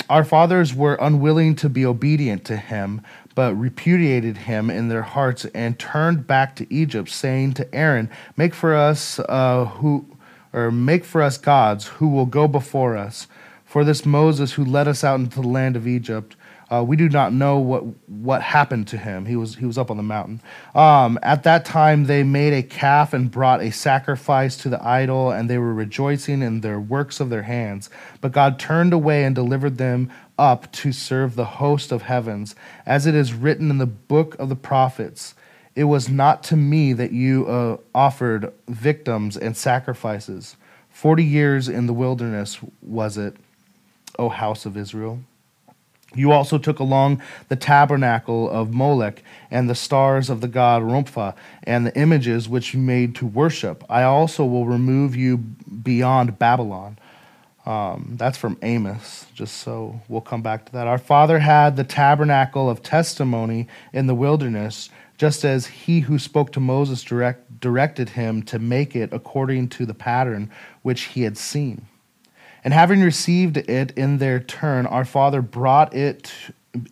Our 0.09 0.23
fathers 0.23 0.73
were 0.73 0.97
unwilling 1.01 1.55
to 1.55 1.69
be 1.69 1.85
obedient 1.85 2.45
to 2.45 2.57
him, 2.57 3.01
but 3.33 3.55
repudiated 3.55 4.37
him 4.37 4.69
in 4.69 4.89
their 4.89 5.03
hearts 5.03 5.45
and 5.55 5.79
turned 5.79 6.27
back 6.27 6.55
to 6.57 6.73
Egypt, 6.73 7.09
saying 7.09 7.53
to 7.53 7.73
Aaron, 7.73 8.09
"Make 8.35 8.53
for 8.53 8.75
us 8.75 9.19
uh, 9.19 9.65
who, 9.65 10.05
or 10.53 10.69
make 10.69 11.05
for 11.05 11.21
us 11.21 11.37
gods 11.37 11.87
who 11.87 12.07
will 12.07 12.25
go 12.25 12.47
before 12.47 12.97
us." 12.97 13.27
For 13.71 13.85
this 13.85 14.05
Moses 14.05 14.51
who 14.51 14.65
led 14.65 14.89
us 14.89 15.01
out 15.01 15.21
into 15.21 15.41
the 15.41 15.47
land 15.47 15.77
of 15.77 15.87
Egypt, 15.87 16.35
uh, 16.69 16.83
we 16.85 16.97
do 16.97 17.07
not 17.07 17.31
know 17.31 17.57
what 17.57 17.83
what 18.09 18.41
happened 18.41 18.89
to 18.89 18.97
him. 18.97 19.25
He 19.25 19.37
was 19.37 19.55
he 19.55 19.65
was 19.65 19.77
up 19.77 19.89
on 19.89 19.95
the 19.95 20.03
mountain. 20.03 20.41
Um, 20.75 21.17
at 21.23 21.43
that 21.43 21.63
time, 21.63 22.03
they 22.03 22.23
made 22.23 22.51
a 22.51 22.63
calf 22.63 23.13
and 23.13 23.31
brought 23.31 23.61
a 23.61 23.71
sacrifice 23.71 24.57
to 24.57 24.67
the 24.67 24.85
idol, 24.85 25.31
and 25.31 25.49
they 25.49 25.57
were 25.57 25.73
rejoicing 25.73 26.41
in 26.41 26.59
their 26.59 26.81
works 26.81 27.21
of 27.21 27.29
their 27.29 27.43
hands. 27.43 27.89
But 28.19 28.33
God 28.33 28.59
turned 28.59 28.91
away 28.91 29.23
and 29.23 29.33
delivered 29.33 29.77
them 29.77 30.11
up 30.37 30.69
to 30.73 30.91
serve 30.91 31.37
the 31.37 31.45
host 31.45 31.93
of 31.93 32.01
heavens, 32.01 32.55
as 32.85 33.05
it 33.05 33.15
is 33.15 33.33
written 33.33 33.69
in 33.69 33.77
the 33.77 33.85
book 33.85 34.35
of 34.37 34.49
the 34.49 34.55
prophets. 34.57 35.33
It 35.77 35.85
was 35.85 36.09
not 36.09 36.43
to 36.43 36.57
me 36.57 36.91
that 36.91 37.13
you 37.13 37.47
uh, 37.47 37.77
offered 37.95 38.51
victims 38.67 39.37
and 39.37 39.55
sacrifices. 39.55 40.57
Forty 40.89 41.23
years 41.23 41.69
in 41.69 41.85
the 41.85 41.93
wilderness 41.93 42.59
was 42.81 43.17
it 43.17 43.37
O 44.17 44.29
house 44.29 44.65
of 44.65 44.77
Israel. 44.77 45.19
You 46.13 46.31
also 46.31 46.57
took 46.57 46.79
along 46.79 47.21
the 47.47 47.55
tabernacle 47.55 48.49
of 48.49 48.73
Molech 48.73 49.23
and 49.49 49.69
the 49.69 49.75
stars 49.75 50.29
of 50.29 50.41
the 50.41 50.47
god 50.47 50.83
Rompha 50.83 51.35
and 51.63 51.85
the 51.85 51.97
images 51.97 52.49
which 52.49 52.73
you 52.73 52.81
made 52.81 53.15
to 53.15 53.25
worship. 53.25 53.83
I 53.89 54.03
also 54.03 54.45
will 54.45 54.65
remove 54.65 55.15
you 55.15 55.37
beyond 55.37 56.37
Babylon. 56.37 56.99
Um, 57.65 58.15
that's 58.17 58.37
from 58.37 58.57
Amos, 58.61 59.27
just 59.33 59.57
so 59.57 60.01
we'll 60.09 60.19
come 60.21 60.41
back 60.41 60.65
to 60.65 60.71
that. 60.73 60.87
Our 60.87 60.97
father 60.97 61.39
had 61.39 61.77
the 61.77 61.83
tabernacle 61.83 62.69
of 62.69 62.81
testimony 62.81 63.67
in 63.93 64.07
the 64.07 64.15
wilderness, 64.15 64.89
just 65.17 65.45
as 65.45 65.67
he 65.67 66.01
who 66.01 66.17
spoke 66.17 66.51
to 66.53 66.59
Moses 66.59 67.03
direct, 67.03 67.59
directed 67.61 68.09
him 68.09 68.41
to 68.43 68.57
make 68.57 68.95
it 68.95 69.13
according 69.13 69.69
to 69.69 69.85
the 69.85 69.93
pattern 69.93 70.49
which 70.81 71.03
he 71.03 71.21
had 71.21 71.37
seen. 71.37 71.85
And 72.63 72.73
having 72.73 73.01
received 73.01 73.57
it 73.57 73.91
in 73.91 74.17
their 74.19 74.39
turn, 74.39 74.85
our 74.85 75.05
father 75.05 75.41
brought 75.41 75.93
it, 75.95 76.31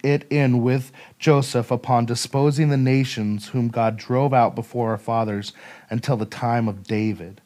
it 0.03 0.25
in 0.31 0.63
with 0.63 0.91
Joseph 1.19 1.69
upon 1.71 2.05
disposing 2.05 2.69
the 2.69 2.77
nations 2.77 3.49
whom 3.49 3.67
God 3.67 3.97
drove 3.97 4.33
out 4.33 4.55
before 4.55 4.91
our 4.91 4.97
fathers 4.97 5.53
until 5.89 6.17
the 6.17 6.25
time 6.25 6.67
of 6.67 6.83
David. 6.83 7.41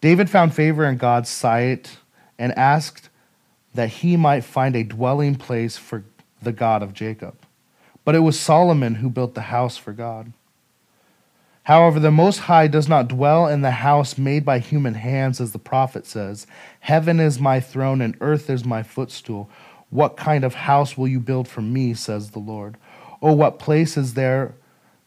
David 0.00 0.28
found 0.28 0.54
favor 0.54 0.84
in 0.84 0.96
God's 0.96 1.30
sight 1.30 1.98
and 2.38 2.56
asked 2.58 3.08
that 3.74 3.88
he 3.88 4.16
might 4.16 4.44
find 4.44 4.74
a 4.76 4.84
dwelling 4.84 5.34
place 5.36 5.76
for 5.76 6.04
the 6.42 6.52
God 6.52 6.82
of 6.82 6.92
Jacob. 6.92 7.36
But 8.04 8.14
it 8.14 8.20
was 8.20 8.38
Solomon 8.38 8.96
who 8.96 9.08
built 9.08 9.34
the 9.34 9.42
house 9.42 9.76
for 9.76 9.92
God. 9.92 10.32
However, 11.64 11.98
the 11.98 12.10
Most 12.10 12.40
High 12.40 12.66
does 12.66 12.90
not 12.90 13.08
dwell 13.08 13.46
in 13.48 13.62
the 13.62 13.70
house 13.70 14.18
made 14.18 14.44
by 14.44 14.58
human 14.58 14.94
hands, 14.94 15.40
as 15.40 15.52
the 15.52 15.58
prophet 15.58 16.06
says 16.06 16.46
Heaven 16.80 17.18
is 17.18 17.40
my 17.40 17.58
throne, 17.58 18.02
and 18.02 18.16
earth 18.20 18.50
is 18.50 18.64
my 18.64 18.82
footstool. 18.82 19.48
What 19.88 20.16
kind 20.16 20.44
of 20.44 20.54
house 20.54 20.98
will 20.98 21.08
you 21.08 21.20
build 21.20 21.48
for 21.48 21.62
me, 21.62 21.94
says 21.94 22.30
the 22.30 22.38
Lord? 22.38 22.76
Or 23.20 23.34
what 23.34 23.58
place 23.58 23.96
is 23.96 24.12
there 24.12 24.54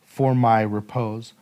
for 0.04 0.34
my 0.34 0.62
repose? 0.62 1.34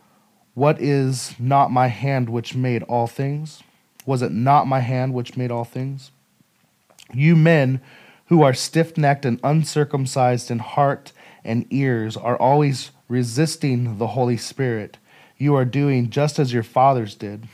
What 0.53 0.81
is 0.81 1.34
not 1.39 1.72
my 1.72 1.88
hand 1.88 2.29
which 2.29 2.55
made 2.55 2.84
all 2.84 3.07
things? 3.07 3.63
Was 4.05 4.22
it 4.22 4.31
not 4.34 4.67
my 4.67 4.81
hand 4.81 5.13
which 5.13 5.38
made 5.38 5.51
all 5.51 5.63
things? 5.63 6.12
You 7.13 7.38
men 7.38 7.79
who 8.25 8.41
are 8.41 8.53
stiff 8.53 8.98
necked 8.98 9.25
and 9.25 9.39
uncircumcised 9.43 10.51
in 10.51 10.60
heart 10.60 11.13
and 11.45 11.65
ears 11.69 12.17
are 12.17 12.38
always 12.38 12.91
resisting 13.07 13.98
the 13.98 14.07
Holy 14.07 14.38
Spirit 14.38 14.98
you 15.38 15.56
are 15.56 15.65
doing 15.65 16.10
just 16.10 16.39
as 16.39 16.54
your 16.54 16.63
fathers 16.63 17.15
did. 17.15 17.48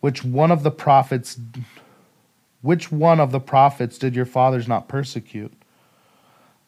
Which 0.00 0.24
one 0.24 0.50
of 0.50 0.62
the 0.62 0.70
prophets 0.70 1.38
which 2.64 2.90
one 2.90 3.20
of 3.20 3.30
the 3.30 3.40
prophets 3.40 3.98
did 3.98 4.16
your 4.16 4.24
fathers 4.24 4.66
not 4.66 4.88
persecute? 4.88 5.52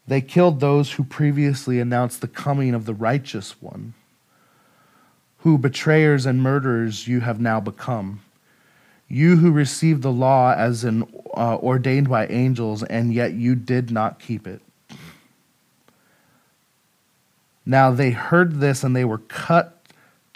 They 0.06 0.20
killed 0.20 0.60
those 0.60 0.92
who 0.92 1.04
previously 1.04 1.80
announced 1.80 2.20
the 2.20 2.28
coming 2.28 2.74
of 2.74 2.84
the 2.84 2.92
righteous 2.92 3.62
one, 3.62 3.94
who 5.38 5.56
betrayers 5.56 6.26
and 6.26 6.42
murderers 6.42 7.08
you 7.08 7.20
have 7.20 7.40
now 7.40 7.60
become. 7.60 8.20
You 9.08 9.36
who 9.36 9.50
received 9.50 10.02
the 10.02 10.12
law 10.12 10.52
as 10.52 10.84
an 10.84 11.04
uh, 11.34 11.56
ordained 11.56 12.10
by 12.10 12.26
angels, 12.26 12.82
and 12.82 13.14
yet 13.14 13.32
you 13.32 13.54
did 13.54 13.90
not 13.90 14.18
keep 14.18 14.46
it. 14.46 14.60
Now 17.64 17.90
they 17.90 18.10
heard 18.10 18.60
this 18.60 18.84
and 18.84 18.94
they 18.94 19.06
were 19.06 19.18
cut 19.18 19.75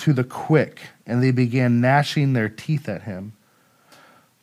to 0.00 0.12
the 0.12 0.24
quick, 0.24 0.80
and 1.06 1.22
they 1.22 1.30
began 1.30 1.80
gnashing 1.80 2.32
their 2.32 2.48
teeth 2.48 2.88
at 2.88 3.02
him. 3.02 3.32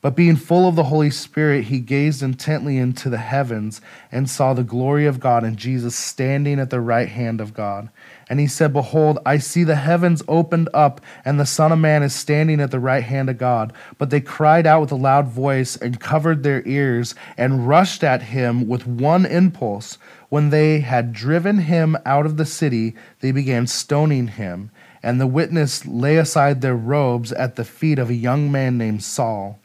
But 0.00 0.14
being 0.14 0.36
full 0.36 0.68
of 0.68 0.76
the 0.76 0.84
Holy 0.84 1.10
Spirit, 1.10 1.64
he 1.64 1.80
gazed 1.80 2.22
intently 2.22 2.78
into 2.78 3.10
the 3.10 3.18
heavens 3.18 3.80
and 4.12 4.30
saw 4.30 4.54
the 4.54 4.62
glory 4.62 5.06
of 5.06 5.18
God 5.18 5.42
and 5.42 5.56
Jesus 5.56 5.96
standing 5.96 6.60
at 6.60 6.70
the 6.70 6.80
right 6.80 7.08
hand 7.08 7.40
of 7.40 7.52
God. 7.52 7.88
And 8.30 8.38
he 8.38 8.46
said, 8.46 8.72
Behold, 8.72 9.18
I 9.26 9.38
see 9.38 9.64
the 9.64 9.74
heavens 9.74 10.22
opened 10.28 10.68
up, 10.72 11.00
and 11.24 11.40
the 11.40 11.44
Son 11.44 11.72
of 11.72 11.80
Man 11.80 12.04
is 12.04 12.14
standing 12.14 12.60
at 12.60 12.70
the 12.70 12.78
right 12.78 13.02
hand 13.02 13.28
of 13.28 13.38
God. 13.38 13.72
But 13.98 14.10
they 14.10 14.20
cried 14.20 14.68
out 14.68 14.82
with 14.82 14.92
a 14.92 14.96
loud 14.96 15.26
voice 15.26 15.74
and 15.74 15.98
covered 15.98 16.44
their 16.44 16.62
ears 16.64 17.16
and 17.36 17.66
rushed 17.66 18.04
at 18.04 18.22
him 18.22 18.68
with 18.68 18.86
one 18.86 19.26
impulse. 19.26 19.98
When 20.28 20.50
they 20.50 20.78
had 20.78 21.12
driven 21.12 21.58
him 21.58 21.96
out 22.06 22.24
of 22.24 22.36
the 22.36 22.46
city, 22.46 22.94
they 23.18 23.32
began 23.32 23.66
stoning 23.66 24.28
him 24.28 24.70
and 25.08 25.18
the 25.18 25.26
witness 25.26 25.86
lay 25.86 26.18
aside 26.18 26.60
their 26.60 26.76
robes 26.76 27.32
at 27.32 27.56
the 27.56 27.64
feet 27.64 27.98
of 27.98 28.10
a 28.10 28.14
young 28.14 28.52
man 28.52 28.76
named 28.76 29.02
Saul. 29.02 29.58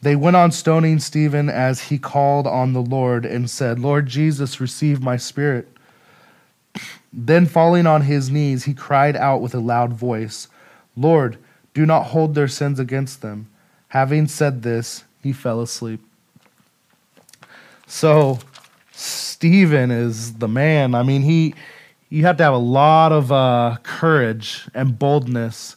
They 0.00 0.16
went 0.16 0.34
on 0.34 0.50
stoning 0.50 0.98
Stephen 0.98 1.48
as 1.48 1.82
he 1.82 1.98
called 2.00 2.48
on 2.48 2.72
the 2.72 2.82
Lord 2.82 3.24
and 3.24 3.48
said, 3.48 3.78
Lord 3.78 4.08
Jesus, 4.08 4.60
receive 4.60 5.00
my 5.00 5.16
spirit. 5.16 5.68
Then, 7.12 7.46
falling 7.46 7.86
on 7.86 8.02
his 8.02 8.28
knees, 8.28 8.64
he 8.64 8.74
cried 8.74 9.14
out 9.14 9.40
with 9.40 9.54
a 9.54 9.60
loud 9.60 9.92
voice, 9.92 10.48
Lord, 10.96 11.38
do 11.74 11.86
not 11.86 12.06
hold 12.06 12.34
their 12.34 12.48
sins 12.48 12.80
against 12.80 13.22
them. 13.22 13.48
Having 13.88 14.26
said 14.28 14.62
this, 14.62 15.04
he 15.22 15.32
fell 15.32 15.60
asleep. 15.60 16.00
So, 17.86 18.40
Stephen 18.90 19.92
is 19.92 20.32
the 20.38 20.48
man. 20.48 20.96
I 20.96 21.04
mean, 21.04 21.22
he 21.22 21.54
you 22.12 22.26
have 22.26 22.36
to 22.36 22.42
have 22.44 22.52
a 22.52 22.58
lot 22.58 23.10
of 23.10 23.32
uh, 23.32 23.78
courage 23.82 24.68
and 24.74 24.98
boldness 24.98 25.76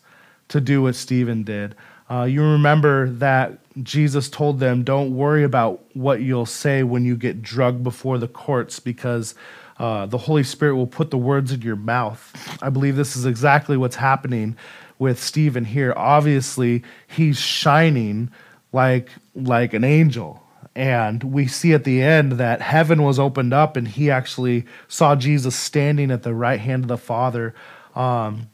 to 0.50 0.60
do 0.60 0.82
what 0.82 0.94
Stephen 0.94 1.44
did. 1.44 1.75
Uh, 2.12 2.24
you 2.24 2.44
remember 2.44 3.10
that 3.10 3.58
Jesus 3.82 4.30
told 4.30 4.60
them, 4.60 4.84
Don't 4.84 5.15
worry 5.15 5.46
about 5.46 5.82
what 5.96 6.22
you'll 6.22 6.46
say 6.46 6.84
when 6.84 7.06
you 7.06 7.15
get 7.15 7.42
drugged 7.42 7.84
before 7.84 8.18
the 8.18 8.27
courts 8.27 8.82
because 8.82 9.34
uh, 9.80 10.08
the 10.08 10.18
Holy 10.18 10.44
Spirit 10.44 10.75
will 10.75 10.88
put 10.88 11.10
the 11.10 11.18
words 11.18 11.54
in 11.54 11.62
your 11.62 11.77
mouth. 11.77 12.60
I 12.62 12.70
believe 12.70 12.98
this 12.98 13.15
is 13.15 13.25
exactly 13.25 13.77
what's 13.77 13.96
happening 13.96 14.58
with 15.00 15.24
Stephen 15.24 15.63
here. 15.63 15.94
Obviously, 15.96 16.84
he's 17.08 17.39
shining 17.39 18.30
like, 18.74 19.08
like 19.36 19.74
an 19.74 19.86
angel. 19.86 20.44
And 20.75 21.24
we 21.24 21.48
see 21.48 21.74
at 21.74 21.86
the 21.86 22.01
end 22.01 22.34
that 22.34 22.62
heaven 22.62 23.03
was 23.03 23.17
opened 23.17 23.53
up 23.53 23.77
and 23.77 23.88
he 23.88 24.12
actually 24.12 24.65
saw 24.89 25.15
Jesus 25.15 25.55
standing 25.55 26.12
at 26.12 26.24
the 26.24 26.34
right 26.34 26.60
hand 26.60 26.84
of 26.84 26.88
the 26.89 26.98
Father. 26.98 27.55
Um, 27.96 28.50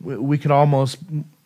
we 0.00 0.36
could 0.36 0.50
almost 0.50 0.98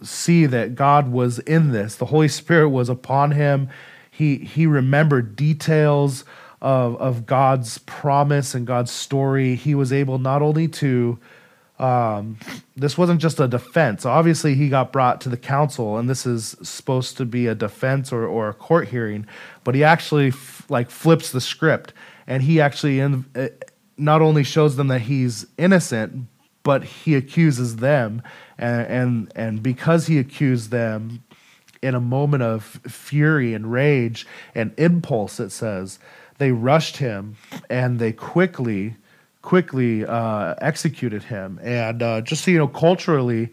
see 0.03 0.47
that 0.47 0.75
God 0.75 1.13
was 1.13 1.39
in 1.41 1.71
this. 1.71 1.95
The 1.95 2.07
Holy 2.07 2.29
Spirit 2.29 2.71
was 2.71 2.89
upon 2.89 3.31
him. 3.31 3.69
He, 4.11 4.39
he 4.39 4.67
remembered 4.67 5.37
details 5.37 6.25
of, 6.61 6.97
of 6.97 7.25
God's 7.25 7.79
promise 7.79 8.55
and 8.55 8.67
God's 8.67 8.91
story. 8.91 9.55
He 9.55 9.75
was 9.75 9.93
able 9.93 10.19
not 10.19 10.43
only 10.43 10.67
to 10.69 11.19
um, 11.81 12.37
this 12.77 12.99
wasn't 12.99 13.23
just 13.23 13.41
a 13.41 13.49
defense. 13.49 14.05
Obviously, 14.05 14.55
he 14.55 14.69
got 14.69 14.93
brought 14.93 15.23
to 15.23 15.31
the 15.31 15.39
council, 15.39 15.97
and 15.97 16.11
this 16.11 16.27
is 16.27 16.55
supposed 16.63 17.17
to 17.17 17.25
be 17.25 17.47
a 17.47 17.55
defense 17.55 18.13
or, 18.13 18.27
or 18.27 18.51
a 18.51 18.55
court 18.55 18.89
hearing. 18.89 19.27
But 19.65 19.75
he 19.75 19.83
actually 19.83 20.29
f- 20.29 20.67
like 20.69 20.91
flips 20.91 21.33
the 21.33 21.41
script, 21.41 21.95
and 22.27 22.43
he 22.43 22.61
actually 22.61 23.01
in, 23.01 23.25
uh, 23.35 23.49
not 23.97 24.21
only 24.21 24.45
shows 24.45 24.77
them 24.77 24.89
that 24.89 25.01
he's 25.03 25.47
innocent, 25.57 26.27
but 26.63 26.85
he 26.85 27.15
accuses 27.15 27.77
them, 27.77 28.23
and 28.59 28.87
and, 28.87 29.33
and 29.35 29.63
because 29.63 30.07
he 30.07 30.19
accused 30.19 30.71
them 30.71 31.25
in 31.81 31.95
a 31.95 32.01
moment 32.01 32.43
of 32.43 32.63
fury 32.87 33.55
and 33.55 33.73
rage 33.73 34.27
and 34.55 34.79
impulse, 34.79 35.41
it 35.41 35.49
says 35.49 35.99
they 36.37 36.53
rushed 36.53 36.99
him, 36.99 37.37
and 37.71 37.99
they 37.99 38.13
quickly 38.13 38.97
quickly 39.43 40.05
uh, 40.05 40.55
executed 40.61 41.25
him. 41.25 41.59
And 41.63 42.03
uh, 42.03 42.21
just 42.21 42.45
so 42.45 42.51
you 42.51 42.59
know, 42.59 42.69
culturally, 42.69 43.51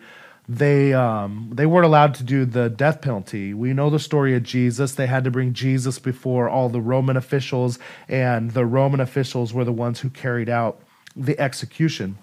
they 0.50 0.94
um, 0.94 1.52
they 1.54 1.66
weren't 1.66 1.86
allowed 1.86 2.14
to 2.16 2.24
do 2.24 2.46
the 2.46 2.70
death 2.70 3.02
penalty. 3.02 3.54
We 3.54 3.74
know 3.74 3.90
the 3.90 4.00
story 4.00 4.34
of 4.36 4.44
Jesus. 4.44 4.94
They 4.94 5.08
had 5.08 5.26
to 5.26 5.32
bring 5.32 5.54
Jesus 5.54 6.00
before 6.00 6.50
all 6.50 6.70
the 6.70 6.80
Roman 6.80 7.18
officials, 7.18 7.80
and 8.08 8.52
the 8.52 8.66
Roman 8.66 9.02
officials 9.02 9.54
were 9.54 9.66
the 9.66 9.74
ones 9.74 10.00
who 10.00 10.10
carried 10.10 10.50
out 10.50 10.80
the 11.16 11.38
execution. 11.38 12.18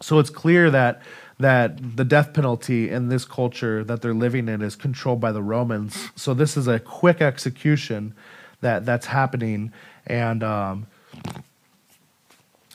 So 0.00 0.20
it's 0.20 0.30
clear 0.30 0.70
that 0.70 1.02
that 1.40 1.96
the 1.96 2.04
death 2.04 2.32
penalty 2.32 2.90
in 2.90 3.08
this 3.08 3.24
culture 3.24 3.82
that 3.84 4.02
they're 4.02 4.14
living 4.14 4.48
in 4.48 4.62
is 4.62 4.76
controlled 4.76 5.20
by 5.20 5.32
the 5.32 5.42
Romans. 5.42 6.10
So 6.14 6.34
this 6.34 6.56
is 6.56 6.68
a 6.68 6.78
quick 6.78 7.20
execution 7.20 8.14
that 8.60 8.86
that's 8.86 9.06
happening, 9.06 9.72
and 10.06 10.44
um, 10.44 10.86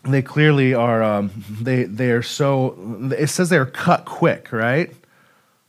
they 0.04 0.22
clearly 0.22 0.74
are 0.74 1.02
um, 1.02 1.32
they 1.62 1.84
they 1.84 2.12
are 2.12 2.22
so 2.22 2.78
it 3.18 3.28
says 3.28 3.50
they're 3.50 3.66
cut 3.66 4.06
quick 4.06 4.52
right? 4.52 4.94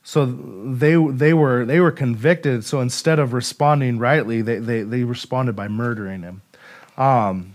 So 0.03 0.26
they 0.26 0.97
they 0.97 1.33
were 1.35 1.64
they 1.64 1.81
were 1.81 1.93
convicted 1.93 2.64
so 2.64 2.81
instead 2.81 3.19
of 3.19 3.33
responding 3.33 3.99
rightly 3.99 4.43
they 4.43 4.59
they, 4.59 4.83
they 4.83 5.05
responded 5.05 5.55
by 5.55 5.69
murdering 5.69 6.23
him. 6.23 6.43
Um, 6.97 7.55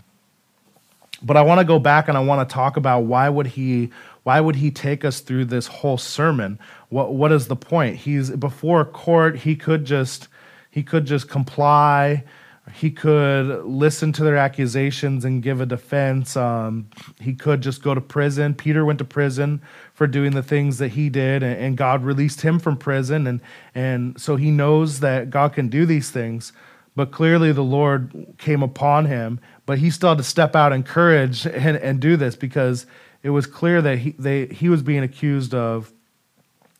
but 1.22 1.36
i 1.36 1.42
want 1.42 1.58
to 1.58 1.66
go 1.66 1.78
back 1.78 2.08
and 2.08 2.16
i 2.16 2.20
want 2.20 2.46
to 2.46 2.52
talk 2.52 2.78
about 2.78 3.00
why 3.00 3.28
would 3.28 3.46
he 3.46 3.90
why 4.22 4.40
would 4.40 4.56
he 4.56 4.70
take 4.70 5.04
us 5.04 5.20
through 5.20 5.46
this 5.46 5.66
whole 5.66 5.98
sermon? 5.98 6.58
What 6.88 7.14
what 7.14 7.32
is 7.32 7.46
the 7.46 7.56
point? 7.56 7.96
He's 7.96 8.30
before 8.30 8.84
court 8.84 9.38
he 9.38 9.56
could 9.56 9.84
just 9.84 10.28
he 10.70 10.82
could 10.82 11.06
just 11.06 11.28
comply 11.28 12.24
he 12.74 12.90
could 12.90 13.64
listen 13.64 14.12
to 14.12 14.24
their 14.24 14.36
accusations 14.36 15.24
and 15.24 15.42
give 15.42 15.60
a 15.60 15.66
defense. 15.66 16.36
Um, 16.36 16.88
he 17.20 17.34
could 17.34 17.60
just 17.60 17.82
go 17.82 17.94
to 17.94 18.00
prison. 18.00 18.54
Peter 18.54 18.84
went 18.84 18.98
to 18.98 19.04
prison 19.04 19.60
for 19.94 20.06
doing 20.06 20.32
the 20.32 20.42
things 20.42 20.78
that 20.78 20.88
he 20.88 21.08
did, 21.08 21.42
and, 21.42 21.58
and, 21.58 21.76
God 21.76 22.04
released 22.04 22.42
him 22.42 22.58
from 22.58 22.76
prison. 22.76 23.26
And, 23.26 23.40
and 23.74 24.20
so 24.20 24.36
he 24.36 24.50
knows 24.50 25.00
that 25.00 25.30
God 25.30 25.52
can 25.52 25.68
do 25.68 25.86
these 25.86 26.10
things. 26.10 26.52
But 26.96 27.12
clearly, 27.12 27.52
the 27.52 27.62
Lord 27.62 28.34
came 28.38 28.62
upon 28.62 29.06
him, 29.06 29.40
but 29.64 29.78
he 29.78 29.90
still 29.90 30.10
had 30.10 30.18
to 30.18 30.24
step 30.24 30.56
out 30.56 30.72
in 30.72 30.82
courage 30.82 31.46
and, 31.46 31.76
and 31.76 32.00
do 32.00 32.16
this 32.16 32.36
because 32.36 32.86
it 33.22 33.30
was 33.30 33.46
clear 33.46 33.80
that 33.82 33.98
he, 33.98 34.10
they, 34.18 34.46
he 34.46 34.68
was 34.68 34.82
being 34.82 35.02
accused 35.02 35.54
of, 35.54 35.92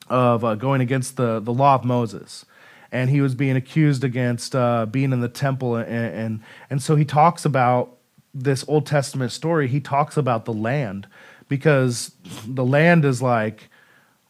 of 0.09 0.43
uh, 0.43 0.55
going 0.55 0.81
against 0.81 1.17
the, 1.17 1.39
the 1.39 1.53
law 1.53 1.75
of 1.75 1.85
Moses 1.85 2.45
and 2.91 3.09
he 3.09 3.21
was 3.21 3.35
being 3.35 3.55
accused 3.55 4.03
against 4.03 4.55
uh, 4.55 4.85
being 4.85 5.13
in 5.13 5.21
the 5.21 5.29
temple, 5.29 5.75
and, 5.75 5.89
and 5.89 6.39
and 6.69 6.81
so 6.81 6.95
he 6.95 7.05
talks 7.05 7.45
about 7.45 7.97
this 8.33 8.65
Old 8.67 8.85
Testament 8.85 9.31
story. 9.31 9.67
He 9.67 9.79
talks 9.79 10.17
about 10.17 10.45
the 10.45 10.53
land 10.53 11.07
because 11.47 12.11
the 12.45 12.65
land 12.65 13.05
is 13.05 13.21
like 13.21 13.69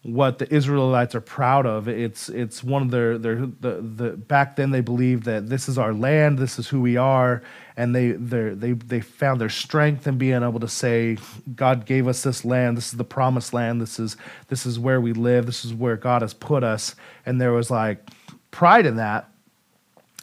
what 0.04 0.40
the 0.40 0.52
Israelites 0.52 1.14
are 1.14 1.22
proud 1.22 1.66
of. 1.68 1.88
It's 1.88 2.28
it's 2.30 2.64
one 2.64 2.82
of 2.82 2.92
their 2.92 3.18
their 3.18 3.36
the, 3.36 3.82
the 3.82 4.10
back 4.18 4.56
then 4.56 4.72
they 4.72 4.82
believed 4.82 5.24
that 5.26 5.48
this 5.48 5.70
is 5.70 5.78
our 5.78 5.94
land, 5.94 6.40
this 6.40 6.58
is 6.58 6.68
who 6.68 6.82
we 6.82 6.98
are, 6.98 7.44
and 7.78 7.96
they 7.96 8.14
they 8.14 8.72
they 8.74 9.02
found 9.02 9.40
their 9.40 9.50
strength 9.50 10.08
in 10.08 10.18
being 10.18 10.42
able 10.42 10.60
to 10.60 10.68
say, 10.68 11.18
God 11.56 11.86
gave 11.86 12.08
us 12.08 12.24
this 12.24 12.44
land, 12.44 12.78
this 12.78 12.88
is 12.88 12.98
the 12.98 13.04
promised 13.04 13.54
land, 13.54 13.80
this 13.80 14.00
is 14.00 14.18
this 14.48 14.66
is 14.66 14.80
where 14.80 15.00
we 15.00 15.14
live, 15.14 15.46
this 15.46 15.64
is 15.64 15.74
where 15.74 15.98
God 15.98 16.24
has 16.24 16.34
put 16.34 16.64
us, 16.64 16.96
and 17.24 17.40
there 17.40 17.54
was 17.54 17.70
like 17.70 18.04
pride 18.52 18.86
in 18.86 18.98
that. 18.98 19.30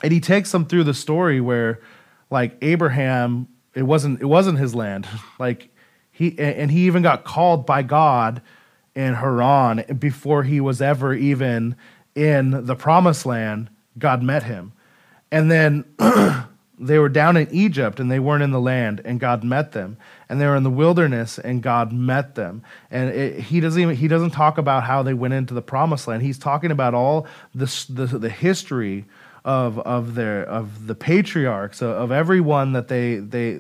And 0.03 0.13
he 0.13 0.21
takes 0.21 0.53
them 0.53 0.65
through 0.65 0.85
the 0.85 0.95
story 0.95 1.41
where 1.41 1.81
like 2.31 2.57
Abraham, 2.63 3.49
it 3.75 3.83
wasn't 3.83 4.21
it 4.21 4.27
wasn't 4.27 4.59
his 4.59 4.75
land. 4.75 5.09
Like 5.39 5.69
he 6.11 6.37
and 6.39 6.69
he 6.71 6.87
even 6.87 7.03
got 7.03 7.23
called 7.25 7.65
by 7.65 7.83
God 7.83 8.43
in 8.97 9.15
Haran 9.15 9.85
before 10.01 10.43
he 10.43 10.61
was 10.61 10.83
ever 10.83 11.15
even 11.15 11.77
in 12.17 12.67
the 12.67 12.75
promised 12.75 13.25
land. 13.25 13.71
God 13.97 14.21
met 14.21 14.43
him. 14.43 14.73
And 15.31 15.49
then 15.49 15.85
they 16.79 16.99
were 16.99 17.09
down 17.09 17.37
in 17.37 17.49
Egypt 17.51 18.01
and 18.01 18.11
they 18.11 18.19
weren't 18.19 18.43
in 18.43 18.51
the 18.51 18.61
land 18.61 19.01
and 19.05 19.19
God 19.19 19.43
met 19.43 19.73
them. 19.73 19.97
And 20.29 20.41
they 20.41 20.47
were 20.47 20.57
in 20.57 20.63
the 20.63 20.71
wilderness 20.71 21.39
and 21.39 21.63
God 21.63 21.93
met 21.93 22.35
them. 22.35 22.63
And 22.91 23.11
it, 23.11 23.41
he 23.41 23.61
doesn't 23.61 23.81
even 23.81 23.97
he 23.97 24.09
doesn't 24.09 24.31
talk 24.31 24.59
about 24.59 24.85
how 24.85 25.03
they 25.03 25.15
went 25.15 25.35
into 25.35 25.55
the 25.55 25.63
promised 25.63 26.07
land. 26.07 26.23
He's 26.23 26.39
talking 26.39 26.71
about 26.71 26.95
all 26.95 27.27
this 27.55 27.85
the, 27.87 28.07
the 28.07 28.29
history 28.29 29.07
of 29.45 29.79
of 29.81 30.15
their 30.15 30.45
of 30.45 30.87
the 30.87 30.95
patriarchs 30.95 31.81
of, 31.83 31.91
of 31.91 32.13
everyone 32.13 32.73
that 32.73 32.89
they 32.89 33.17
they 33.17 33.59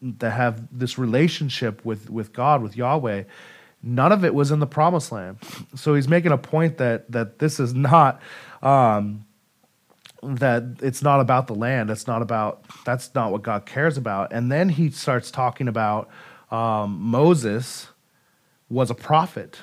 that 0.00 0.30
have 0.30 0.66
this 0.76 0.98
relationship 0.98 1.84
with 1.84 2.10
with 2.10 2.32
God 2.32 2.62
with 2.62 2.76
Yahweh 2.76 3.24
none 3.82 4.10
of 4.10 4.24
it 4.24 4.34
was 4.34 4.50
in 4.50 4.58
the 4.58 4.66
promised 4.66 5.12
land. 5.12 5.38
So 5.76 5.94
he's 5.94 6.08
making 6.08 6.32
a 6.32 6.38
point 6.38 6.78
that 6.78 7.10
that 7.12 7.38
this 7.38 7.60
is 7.60 7.74
not 7.74 8.20
um, 8.62 9.25
that 10.34 10.64
it's 10.82 11.02
not 11.02 11.20
about 11.20 11.46
the 11.46 11.54
land. 11.54 11.90
It's 11.90 12.06
not 12.06 12.22
about 12.22 12.64
that's 12.84 13.14
not 13.14 13.32
what 13.32 13.42
God 13.42 13.66
cares 13.66 13.96
about. 13.96 14.32
And 14.32 14.50
then 14.50 14.68
he 14.68 14.90
starts 14.90 15.30
talking 15.30 15.68
about 15.68 16.08
um, 16.50 17.00
Moses 17.00 17.88
was 18.68 18.90
a 18.90 18.94
prophet. 18.94 19.58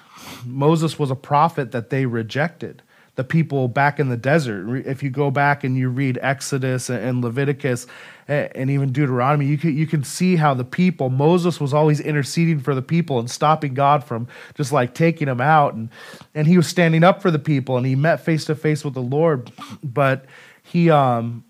Moses 0.45 0.97
was 0.97 1.11
a 1.11 1.15
prophet 1.15 1.71
that 1.71 1.89
they 1.89 2.05
rejected 2.05 2.81
the 3.15 3.23
people 3.23 3.67
back 3.67 3.99
in 3.99 4.09
the 4.09 4.17
desert. 4.17 4.87
If 4.87 5.03
you 5.03 5.11
go 5.11 5.29
back 5.29 5.63
and 5.63 5.77
you 5.77 5.89
read 5.89 6.17
Exodus 6.21 6.89
and 6.89 7.23
Leviticus 7.23 7.85
and 8.27 8.71
even 8.71 8.91
Deuteronomy, 8.91 9.45
you 9.45 9.57
can, 9.57 9.77
you 9.77 9.85
can 9.85 10.03
see 10.03 10.35
how 10.35 10.55
the 10.55 10.63
people, 10.63 11.09
Moses 11.09 11.59
was 11.59 11.75
always 11.75 11.99
interceding 11.99 12.59
for 12.59 12.73
the 12.73 12.81
people 12.81 13.19
and 13.19 13.29
stopping 13.29 13.75
God 13.75 14.03
from 14.03 14.27
just 14.55 14.71
like 14.71 14.95
taking 14.95 15.27
them 15.27 15.41
out. 15.41 15.75
And, 15.75 15.89
and 16.33 16.47
he 16.47 16.57
was 16.57 16.67
standing 16.67 17.03
up 17.03 17.21
for 17.21 17.29
the 17.29 17.37
people 17.37 17.77
and 17.77 17.85
he 17.85 17.95
met 17.95 18.19
face 18.19 18.45
to 18.45 18.55
face 18.55 18.83
with 18.83 18.95
the 18.95 19.01
Lord. 19.01 19.51
But 19.83 20.25
he, 20.63 20.89
um, 20.89 21.43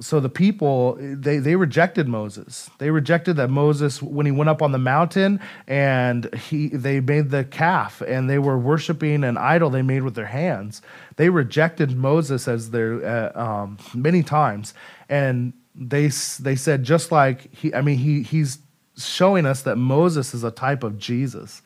so 0.00 0.20
the 0.20 0.28
people 0.28 0.96
they 1.00 1.38
they 1.38 1.56
rejected 1.56 2.06
Moses. 2.06 2.70
They 2.78 2.90
rejected 2.90 3.36
that 3.36 3.50
Moses 3.50 4.00
when 4.00 4.26
he 4.26 4.32
went 4.32 4.48
up 4.48 4.62
on 4.62 4.72
the 4.72 4.78
mountain 4.78 5.40
and 5.66 6.32
he 6.34 6.68
they 6.68 7.00
made 7.00 7.30
the 7.30 7.44
calf 7.44 8.00
and 8.02 8.30
they 8.30 8.38
were 8.38 8.56
worshiping 8.56 9.24
an 9.24 9.36
idol 9.36 9.70
they 9.70 9.82
made 9.82 10.02
with 10.02 10.14
their 10.14 10.26
hands. 10.26 10.82
They 11.16 11.30
rejected 11.30 11.96
Moses 11.96 12.46
as 12.46 12.70
their 12.70 13.04
uh, 13.04 13.40
um, 13.40 13.78
many 13.92 14.22
times, 14.22 14.72
and 15.08 15.52
they 15.74 16.08
they 16.38 16.54
said 16.54 16.84
just 16.84 17.10
like 17.10 17.52
he. 17.52 17.74
I 17.74 17.80
mean 17.80 17.98
he 17.98 18.22
he's 18.22 18.58
showing 18.96 19.46
us 19.46 19.62
that 19.62 19.76
Moses 19.76 20.32
is 20.32 20.44
a 20.44 20.50
type 20.50 20.84
of 20.84 20.98
Jesus. 20.98 21.60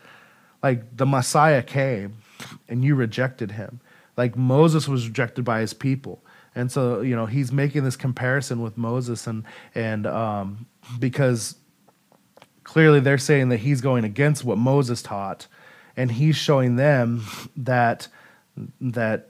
Like 0.62 0.97
the 0.97 1.06
Messiah 1.06 1.62
came, 1.62 2.16
and 2.68 2.82
you 2.82 2.94
rejected 2.94 3.50
him. 3.50 3.80
Like 4.16 4.37
Moses 4.37 4.88
was 4.88 5.06
rejected 5.06 5.44
by 5.44 5.61
his 5.61 5.75
people 5.75 6.23
and 6.54 6.71
so 6.71 7.00
you 7.00 7.16
know 7.16 7.26
he's 7.26 7.52
making 7.52 7.85
this 7.85 7.97
comparison 7.97 8.61
with 8.61 8.76
Moses 8.76 9.26
and 9.26 9.44
and 9.75 10.06
um, 10.06 10.66
because 10.99 11.56
clearly 12.64 13.00
they're 13.00 13.18
saying 13.18 13.49
that 13.50 13.59
he's 13.59 13.80
going 13.80 14.04
against 14.04 14.44
what 14.44 14.59
Moses 14.59 15.02
taught 15.02 15.47
and 15.97 16.12
he's 16.12 16.37
showing 16.37 16.76
them 16.76 17.25
that 17.56 18.09
that 18.80 19.28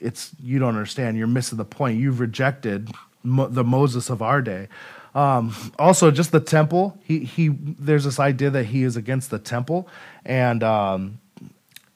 it's 0.00 0.30
you 0.42 0.58
don't 0.58 0.70
understand 0.70 1.16
you're 1.16 1.26
missing 1.26 1.58
the 1.58 1.64
point 1.64 1.98
you've 1.98 2.20
rejected 2.20 2.90
Mo- 3.22 3.48
the 3.48 3.64
Moses 3.64 4.10
of 4.10 4.20
our 4.20 4.42
day. 4.42 4.68
Um, 5.14 5.54
also 5.78 6.10
just 6.10 6.32
the 6.32 6.40
temple 6.40 6.98
he 7.04 7.20
he 7.20 7.48
there's 7.48 8.04
this 8.04 8.18
idea 8.18 8.50
that 8.50 8.64
he 8.66 8.82
is 8.82 8.96
against 8.96 9.30
the 9.30 9.38
temple 9.38 9.86
and 10.24 10.62
um, 10.62 11.18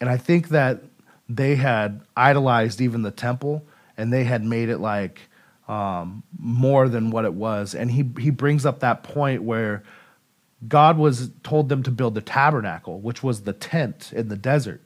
and 0.00 0.11
I 0.11 0.18
think 0.18 0.48
that 0.48 0.83
they 1.28 1.57
had 1.57 2.02
idolized 2.16 2.80
even 2.80 3.02
the 3.02 3.11
temple 3.11 3.64
and 3.96 4.12
they 4.12 4.24
had 4.24 4.44
made 4.44 4.68
it 4.68 4.78
like 4.78 5.20
um, 5.68 6.22
more 6.38 6.88
than 6.88 7.11
what 7.11 7.24
it 7.24 7.35
was. 7.35 7.74
And 7.74 7.90
he 7.90 8.09
he 8.18 8.30
brings 8.30 8.64
up 8.64 8.80
that 8.80 9.02
point 9.02 9.42
where 9.42 9.82
God 10.66 10.98
was 10.98 11.30
told 11.42 11.68
them 11.68 11.82
to 11.82 11.90
build 11.90 12.14
the 12.14 12.20
tabernacle, 12.20 13.00
which 13.00 13.22
was 13.22 13.42
the 13.42 13.52
tent 13.52 14.12
in 14.14 14.28
the 14.28 14.37
desert. 14.37 14.82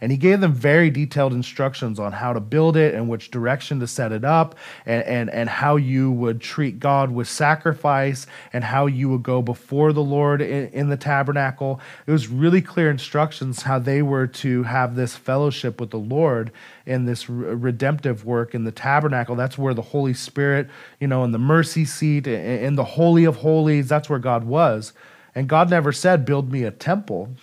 And 0.00 0.12
he 0.12 0.18
gave 0.18 0.40
them 0.40 0.52
very 0.52 0.90
detailed 0.90 1.32
instructions 1.32 1.98
on 1.98 2.12
how 2.12 2.32
to 2.32 2.40
build 2.40 2.76
it 2.76 2.94
and 2.94 3.08
which 3.08 3.30
direction 3.30 3.80
to 3.80 3.86
set 3.86 4.12
it 4.12 4.24
up 4.24 4.54
and, 4.84 5.02
and, 5.04 5.30
and 5.30 5.48
how 5.48 5.76
you 5.76 6.10
would 6.10 6.40
treat 6.40 6.78
God 6.78 7.10
with 7.10 7.28
sacrifice 7.28 8.26
and 8.52 8.64
how 8.64 8.86
you 8.86 9.08
would 9.10 9.22
go 9.22 9.42
before 9.42 9.92
the 9.92 10.02
Lord 10.02 10.40
in, 10.42 10.68
in 10.68 10.88
the 10.88 10.96
tabernacle. 10.96 11.80
It 12.06 12.12
was 12.12 12.28
really 12.28 12.62
clear 12.62 12.90
instructions 12.90 13.62
how 13.62 13.78
they 13.78 14.02
were 14.02 14.26
to 14.26 14.64
have 14.64 14.96
this 14.96 15.16
fellowship 15.16 15.80
with 15.80 15.90
the 15.90 15.98
Lord 15.98 16.52
in 16.84 17.04
this 17.04 17.28
redemptive 17.28 18.24
work 18.24 18.54
in 18.54 18.64
the 18.64 18.72
tabernacle. 18.72 19.34
That's 19.34 19.58
where 19.58 19.74
the 19.74 19.82
Holy 19.82 20.14
Spirit, 20.14 20.68
you 21.00 21.08
know, 21.08 21.24
in 21.24 21.32
the 21.32 21.38
mercy 21.38 21.84
seat, 21.84 22.26
in 22.26 22.76
the 22.76 22.84
Holy 22.84 23.24
of 23.24 23.36
Holies, 23.36 23.88
that's 23.88 24.08
where 24.08 24.18
God 24.18 24.44
was. 24.44 24.92
And 25.34 25.48
God 25.48 25.68
never 25.68 25.92
said, 25.92 26.24
Build 26.24 26.50
me 26.50 26.62
a 26.62 26.70
temple. 26.70 27.36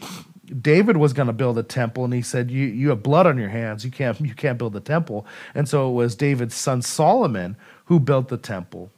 David 0.45 0.97
was 0.97 1.13
going 1.13 1.27
to 1.27 1.34
build 1.34 1.58
a 1.58 1.63
temple, 1.63 2.03
and 2.03 2.13
he 2.13 2.21
said, 2.21 2.51
"You 2.51 2.65
you 2.65 2.89
have 2.89 3.01
blood 3.01 3.25
on 3.27 3.38
your 3.38 3.49
hands. 3.49 3.86
You 3.86 3.91
can't 3.91 4.19
you 4.19 4.34
can't 4.34 4.58
build 4.58 4.73
the 4.73 4.82
temple." 4.82 5.25
And 5.56 5.67
so 5.69 5.89
it 5.89 5.93
was 5.93 6.15
David's 6.15 6.56
son 6.56 6.82
Solomon 6.82 7.56
who 7.86 7.99
built 7.99 8.27
the 8.27 8.38
temple, 8.38 8.91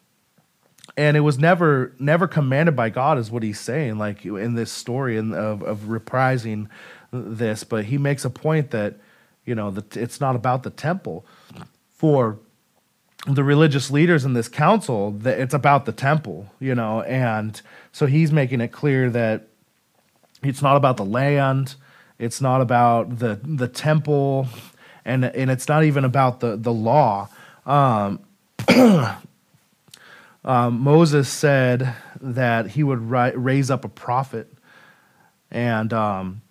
and 0.97 1.15
it 1.15 1.21
was 1.21 1.38
never 1.38 1.93
never 1.99 2.27
commanded 2.27 2.75
by 2.75 2.89
God, 2.89 3.17
is 3.19 3.29
what 3.29 3.43
he's 3.43 3.60
saying, 3.60 3.97
like 3.97 4.25
in 4.25 4.55
this 4.55 4.71
story 4.71 5.17
and 5.17 5.36
of 5.36 5.62
of 5.62 5.81
reprising 5.81 6.67
this. 7.12 7.63
But 7.63 7.86
he 7.86 7.97
makes 7.99 8.25
a 8.25 8.31
point 8.31 8.71
that 8.71 8.95
you 9.45 9.53
know 9.53 9.69
that 9.69 9.95
it's 9.95 10.19
not 10.19 10.36
about 10.36 10.63
the 10.63 10.71
temple 10.71 11.25
for 11.91 12.39
the 13.27 13.43
religious 13.43 13.89
leaders 13.89 14.25
in 14.25 14.34
this 14.34 14.47
council 14.47 15.12
that 15.12 15.39
it's 15.39 15.53
about 15.53 15.86
the 15.86 15.91
temple 15.91 16.47
you 16.60 16.75
know 16.75 17.01
and 17.03 17.62
so 17.91 18.05
he's 18.05 18.31
making 18.31 18.62
it 18.62 18.67
clear 18.67 19.10
that 19.10 19.47
it's 20.43 20.62
not 20.62 20.78
about 20.78 20.98
the 20.98 21.06
land. 21.06 21.76
It's 22.17 22.41
not 22.41 22.62
about 22.62 23.19
the 23.19 23.39
the 23.43 23.67
temple, 23.67 24.48
and 25.04 25.26
and 25.26 25.52
it's 25.52 25.67
not 25.67 25.84
even 25.84 26.06
about 26.06 26.39
the 26.39 26.56
the 26.56 26.74
law. 26.74 27.30
Um, 27.65 28.19
um, 30.45 30.80
Moses 30.80 31.30
said 31.30 31.93
that 32.21 32.67
he 32.67 32.84
would 32.84 33.10
ri- 33.10 33.36
raise 33.36 33.69
up 33.69 33.84
a 33.84 33.89
prophet, 33.89 34.52
and 35.52 35.91
um, 35.91 36.41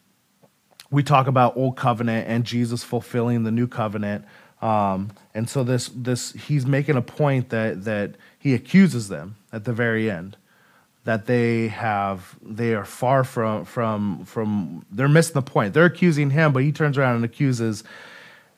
we 0.91 1.03
talk 1.03 1.27
about 1.27 1.57
old 1.57 1.77
covenant 1.77 2.29
and 2.29 2.45
Jesus 2.45 2.85
fulfilling 2.85 3.45
the 3.45 3.51
new 3.51 3.67
covenant. 3.67 4.25
Um, 4.61 5.13
and 5.35 5.49
so 5.49 5.65
this 5.65 5.91
this 5.95 6.33
he's 6.33 6.67
making 6.67 6.97
a 6.97 7.03
point 7.03 7.49
that 7.51 7.85
that 7.85 8.17
he 8.39 8.55
accuses 8.55 9.09
them 9.09 9.37
at 9.53 9.65
the 9.65 9.73
very 9.73 10.11
end 10.11 10.37
that 11.05 11.27
they 11.27 11.69
have 11.69 12.39
they 12.43 12.75
are 12.75 12.85
far 12.85 13.25
from 13.25 13.65
from 13.65 14.25
from 14.25 14.85
they're 14.91 15.09
missing 15.09 15.35
the 15.35 15.43
point. 15.43 15.75
They're 15.75 15.85
accusing 15.85 16.31
him, 16.31 16.53
but 16.53 16.63
he 16.63 16.73
turns 16.73 16.99
around 16.99 17.17
and 17.17 17.25
accuses 17.25 17.85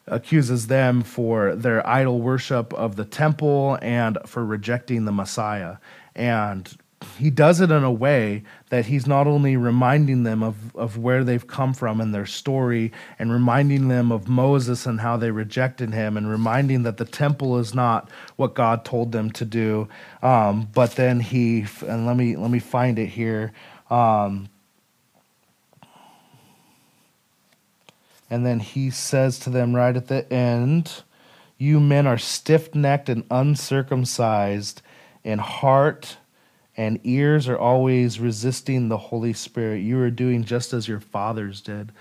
accuses 0.06 0.68
them 0.68 1.02
for 1.02 1.56
their 1.56 1.86
idol 1.86 2.20
worship 2.20 2.72
of 2.74 2.94
the 2.96 3.04
temple 3.04 3.76
and 3.82 4.18
for 4.24 4.44
rejecting 4.44 5.04
the 5.04 5.12
Messiah. 5.12 5.76
And 6.14 6.72
he 7.18 7.30
does 7.30 7.60
it 7.60 7.70
in 7.70 7.84
a 7.84 7.92
way 7.92 8.42
that 8.70 8.86
he's 8.86 9.06
not 9.06 9.26
only 9.26 9.56
reminding 9.56 10.22
them 10.22 10.42
of, 10.42 10.74
of 10.76 10.96
where 10.96 11.24
they've 11.24 11.46
come 11.46 11.74
from 11.74 12.00
and 12.00 12.14
their 12.14 12.26
story, 12.26 12.90
and 13.18 13.30
reminding 13.30 13.88
them 13.88 14.10
of 14.10 14.28
Moses 14.28 14.86
and 14.86 15.00
how 15.00 15.16
they 15.16 15.30
rejected 15.30 15.92
him, 15.92 16.16
and 16.16 16.28
reminding 16.30 16.84
that 16.84 16.96
the 16.96 17.04
temple 17.04 17.58
is 17.58 17.74
not 17.74 18.10
what 18.36 18.54
God 18.54 18.84
told 18.84 19.12
them 19.12 19.30
to 19.32 19.44
do. 19.44 19.88
Um, 20.22 20.68
but 20.74 20.92
then 20.92 21.20
he, 21.20 21.66
and 21.86 22.06
let 22.06 22.16
me 22.16 22.36
let 22.36 22.50
me 22.50 22.58
find 22.58 22.98
it 22.98 23.08
here. 23.08 23.52
Um, 23.90 24.48
and 28.30 28.44
then 28.44 28.58
he 28.58 28.90
says 28.90 29.38
to 29.40 29.50
them 29.50 29.76
right 29.76 29.96
at 29.96 30.08
the 30.08 30.30
end, 30.32 31.02
"You 31.58 31.78
men 31.78 32.06
are 32.06 32.18
stiff 32.18 32.74
necked 32.74 33.10
and 33.10 33.24
uncircumcised 33.30 34.80
in 35.22 35.38
heart." 35.38 36.16
And 36.76 37.00
ears 37.04 37.48
are 37.48 37.58
always 37.58 38.20
resisting 38.20 38.88
the 38.88 38.98
Holy 38.98 39.32
Spirit. 39.32 39.78
You 39.78 39.98
are 40.00 40.10
doing 40.10 40.44
just 40.44 40.72
as 40.72 40.86
your 40.86 41.00
fathers 41.00 41.60
did. 41.60 41.92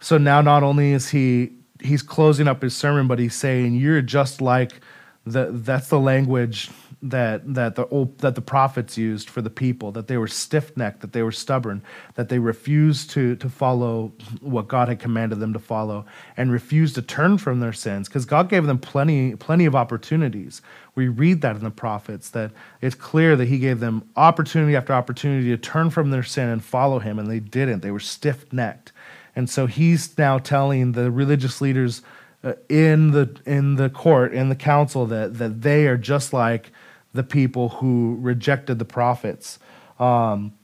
So 0.00 0.18
now 0.18 0.40
not 0.40 0.62
only 0.62 0.92
is 0.92 1.10
he 1.10 1.52
he's 1.80 2.02
closing 2.02 2.48
up 2.48 2.62
his 2.62 2.76
sermon, 2.76 3.06
but 3.06 3.18
he's 3.18 3.34
saying 3.34 3.74
you're 3.74 4.02
just 4.02 4.40
like 4.40 4.80
the 5.24 5.48
that's 5.52 5.88
the 5.88 6.00
language 6.00 6.70
that 7.02 7.54
that 7.54 7.74
the 7.74 7.86
old, 7.88 8.16
that 8.18 8.36
the 8.36 8.40
prophets 8.40 8.96
used 8.96 9.28
for 9.28 9.42
the 9.42 9.50
people 9.50 9.90
that 9.90 10.06
they 10.06 10.16
were 10.16 10.28
stiff-necked 10.28 11.00
that 11.00 11.12
they 11.12 11.22
were 11.22 11.32
stubborn 11.32 11.82
that 12.14 12.28
they 12.28 12.38
refused 12.38 13.10
to 13.10 13.34
to 13.36 13.48
follow 13.48 14.12
what 14.40 14.68
God 14.68 14.88
had 14.88 15.00
commanded 15.00 15.40
them 15.40 15.52
to 15.52 15.58
follow 15.58 16.06
and 16.36 16.52
refused 16.52 16.94
to 16.94 17.02
turn 17.02 17.38
from 17.38 17.58
their 17.58 17.72
sins 17.72 18.08
because 18.08 18.24
God 18.24 18.48
gave 18.48 18.66
them 18.66 18.78
plenty 18.78 19.34
plenty 19.34 19.64
of 19.64 19.74
opportunities. 19.74 20.62
We 20.94 21.08
read 21.08 21.40
that 21.40 21.56
in 21.56 21.64
the 21.64 21.70
prophets 21.70 22.30
that 22.30 22.52
it's 22.80 22.94
clear 22.94 23.34
that 23.34 23.48
he 23.48 23.58
gave 23.58 23.80
them 23.80 24.08
opportunity 24.14 24.76
after 24.76 24.92
opportunity 24.92 25.48
to 25.48 25.56
turn 25.56 25.90
from 25.90 26.10
their 26.10 26.22
sin 26.22 26.48
and 26.48 26.62
follow 26.62 27.00
him 27.00 27.18
and 27.18 27.28
they 27.28 27.40
didn't. 27.40 27.80
They 27.80 27.90
were 27.90 28.00
stiff-necked. 28.00 28.92
And 29.34 29.50
so 29.50 29.66
he's 29.66 30.16
now 30.16 30.38
telling 30.38 30.92
the 30.92 31.10
religious 31.10 31.60
leaders 31.60 32.02
uh, 32.44 32.54
in 32.68 33.12
the 33.12 33.40
in 33.46 33.76
the 33.76 33.88
court 33.88 34.34
in 34.34 34.50
the 34.50 34.56
council 34.56 35.06
that 35.06 35.38
that 35.38 35.62
they 35.62 35.86
are 35.86 35.96
just 35.96 36.32
like 36.32 36.70
the 37.12 37.22
people 37.22 37.68
who 37.68 38.16
rejected 38.20 38.78
the 38.78 38.84
prophets. 38.84 39.58
Um, 39.98 40.54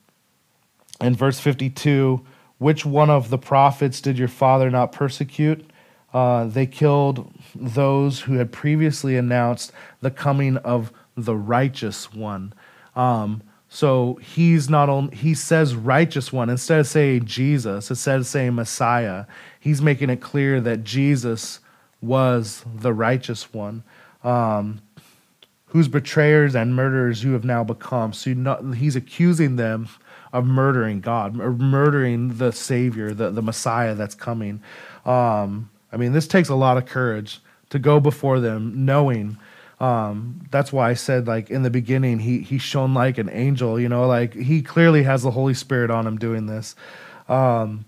in 1.01 1.15
verse 1.15 1.39
52, 1.39 2.25
which 2.59 2.85
one 2.85 3.11
of 3.11 3.31
the 3.31 3.39
prophets 3.39 4.01
did 4.01 4.19
your 4.19 4.29
father 4.29 4.71
not 4.71 4.93
persecute? 4.93 5.69
Uh, 6.13 6.45
they 6.47 6.67
killed 6.67 7.33
those 7.55 8.21
who 8.21 8.35
had 8.35 8.51
previously 8.51 9.17
announced 9.17 9.73
the 10.01 10.11
coming 10.11 10.57
of 10.59 10.93
the 11.17 11.37
righteous 11.37 12.13
one. 12.13 12.53
Um, 12.97 13.43
so 13.69 14.19
he's 14.23 14.71
not 14.71 14.89
only 14.89 15.15
he 15.15 15.35
says 15.35 15.75
righteous 15.75 16.33
one 16.33 16.49
instead 16.49 16.81
of 16.81 16.87
saying 16.87 17.27
Jesus, 17.27 17.91
instead 17.91 18.21
of 18.21 18.27
saying 18.27 18.55
Messiah, 18.55 19.27
he's 19.61 19.83
making 19.83 20.09
it 20.09 20.23
clear 20.23 20.61
that 20.63 20.85
Jesus 20.85 21.61
was 22.01 22.65
the 22.75 22.95
righteous 22.95 23.53
one. 23.53 23.83
Um, 24.25 24.81
whose 25.69 25.89
betrayers 25.89 26.55
and 26.55 26.75
murderers 26.75 27.23
you 27.23 27.33
have 27.33 27.45
now 27.45 27.65
become. 27.65 28.13
So 28.13 28.33
not, 28.33 28.75
he's 28.75 28.97
accusing 28.97 29.57
them 29.57 29.89
of 30.33 30.45
murdering 30.45 31.01
God, 31.01 31.41
or 31.41 31.53
murdering 31.53 32.37
the 32.37 32.53
Savior, 32.53 33.15
the, 33.15 33.31
the 33.31 33.43
Messiah 33.43 33.95
that's 33.95 34.15
coming. 34.15 34.63
Um, 35.07 35.71
I 35.91 35.97
mean, 35.97 36.13
this 36.13 36.29
takes 36.29 36.51
a 36.51 36.55
lot 36.55 36.77
of 36.77 36.87
courage 36.87 37.41
to 37.71 37.79
go 37.79 38.01
before 38.01 38.41
them 38.41 38.85
knowing. 38.85 39.39
Um, 39.81 40.47
that's 40.51 40.73
why 40.73 40.91
I 40.91 40.95
said, 40.95 41.27
like, 41.27 41.51
in 41.51 41.63
the 41.63 41.71
beginning, 41.71 42.19
he, 42.19 42.41
he 42.41 42.59
shone 42.59 42.93
like 42.93 43.17
an 43.17 43.31
angel, 43.31 43.79
you 43.81 43.89
know, 43.89 44.07
like 44.07 44.35
he 44.35 44.61
clearly 44.61 45.03
has 45.05 45.23
the 45.23 45.31
Holy 45.31 45.55
Spirit 45.55 45.91
on 45.91 46.07
him 46.07 46.19
doing 46.19 46.47
this. 46.47 46.77
Um, 47.29 47.85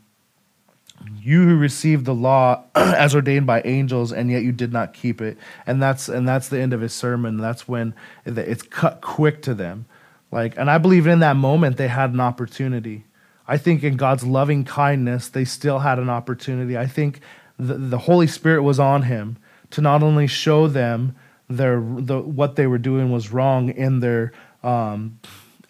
you 1.21 1.45
who 1.45 1.57
received 1.57 2.05
the 2.05 2.15
law 2.15 2.65
as 2.75 3.15
ordained 3.15 3.47
by 3.47 3.63
angels 3.63 4.13
and 4.13 4.31
yet 4.31 4.43
you 4.43 4.53
did 4.53 4.73
not 4.73 4.95
keep 4.95 5.21
it. 5.21 5.39
And 5.67 5.83
that's 5.83 6.09
and 6.09 6.29
that's 6.29 6.49
the 6.49 6.61
end 6.61 6.73
of 6.73 6.81
his 6.81 6.93
sermon. 6.93 7.37
That's 7.37 7.69
when 7.69 7.95
it's 8.25 8.63
cut 8.63 9.01
quick 9.01 9.43
to 9.43 9.55
them. 9.55 9.87
Like 10.31 10.57
and 10.57 10.71
i 10.71 10.79
believe 10.79 11.07
in 11.07 11.21
that 11.21 11.37
moment 11.37 11.77
they 11.77 11.89
had 11.89 12.13
an 12.13 12.21
opportunity. 12.21 13.05
I 13.49 13.57
think 13.57 13.83
in 13.83 13.97
god's 13.97 14.25
loving 14.25 14.65
kindness 14.65 15.29
they 15.29 15.45
still 15.45 15.81
had 15.81 15.99
an 15.99 16.11
opportunity. 16.11 16.77
I 16.77 16.87
think 16.87 17.21
the, 17.59 17.75
the 17.75 17.99
holy 17.99 18.27
spirit 18.27 18.63
was 18.63 18.79
on 18.79 19.03
him 19.03 19.37
to 19.71 19.81
not 19.81 20.03
only 20.03 20.27
show 20.27 20.69
them 20.69 21.17
their 21.49 21.81
the, 21.81 22.21
what 22.21 22.57
they 22.57 22.67
were 22.67 22.79
doing 22.79 23.11
was 23.11 23.33
wrong 23.33 23.71
in 23.71 24.01
their 24.01 24.33
um, 24.63 25.19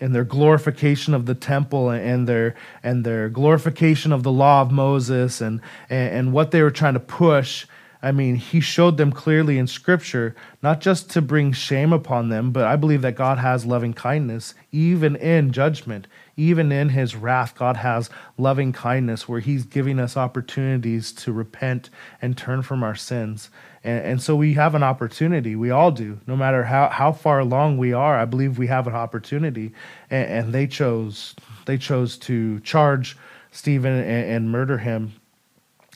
and 0.01 0.15
their 0.15 0.25
glorification 0.25 1.15
of 1.15 1.27
the 1.27 1.35
temple 1.35 1.91
and 1.91 2.27
their 2.27 2.55
and 2.83 3.05
their 3.05 3.29
glorification 3.29 4.13
of 4.13 4.23
the 4.23 4.33
law 4.33 4.63
of 4.63 4.71
Moses 4.71 5.41
and, 5.41 5.61
and, 5.89 6.15
and 6.15 6.33
what 6.33 6.51
they 6.51 6.63
were 6.63 6.71
trying 6.71 6.95
to 6.95 7.01
push. 7.01 7.67
I 8.03 8.13
mean, 8.13 8.37
he 8.37 8.61
showed 8.61 8.97
them 8.97 9.13
clearly 9.13 9.59
in 9.59 9.67
Scripture, 9.67 10.35
not 10.63 10.81
just 10.81 11.11
to 11.11 11.21
bring 11.21 11.53
shame 11.53 11.93
upon 11.93 12.31
them, 12.31 12.51
but 12.51 12.65
I 12.65 12.77
believe 12.77 13.03
that 13.03 13.15
God 13.15 13.37
has 13.37 13.67
loving 13.67 13.93
kindness, 13.93 14.55
even 14.73 15.17
in 15.17 15.53
judgment, 15.53 16.07
even 16.35 16.73
in 16.73 16.89
his 16.89 17.15
wrath. 17.15 17.55
God 17.55 17.77
has 17.77 18.09
loving 18.39 18.73
kindness 18.73 19.29
where 19.29 19.41
he's 19.41 19.65
giving 19.65 20.01
us 20.01 20.17
opportunities 20.17 21.13
to 21.13 21.33
repent 21.33 21.91
and 22.23 22.39
turn 22.39 22.63
from 22.63 22.83
our 22.83 22.95
sins. 22.95 23.51
And, 23.83 24.05
and, 24.05 24.23
so 24.23 24.37
we 24.37 24.55
have 24.55 24.75
an 24.75 24.83
opportunity. 24.83 25.57
We 25.57 25.71
all 25.71 25.91
do. 25.91 26.21
No 26.27 26.37
matter 26.37 26.65
how, 26.65 26.91
how 26.91 27.13
far 27.13 27.39
along 27.39 27.79
we 27.79 27.95
are, 27.95 28.19
I 28.19 28.27
believe 28.27 28.59
we 28.59 28.67
have 28.67 28.87
an 28.87 28.95
opportunity. 28.95 29.73
And, 30.11 30.29
and 30.29 30.53
they 30.53 30.67
chose 30.67 31.35
they 31.67 31.79
chose 31.79 32.19
to 32.19 32.61
charge 32.61 33.17
Stephen 33.53 33.93
and, 33.93 34.31
and, 34.31 34.51
murder 34.51 34.79
him. 34.79 35.13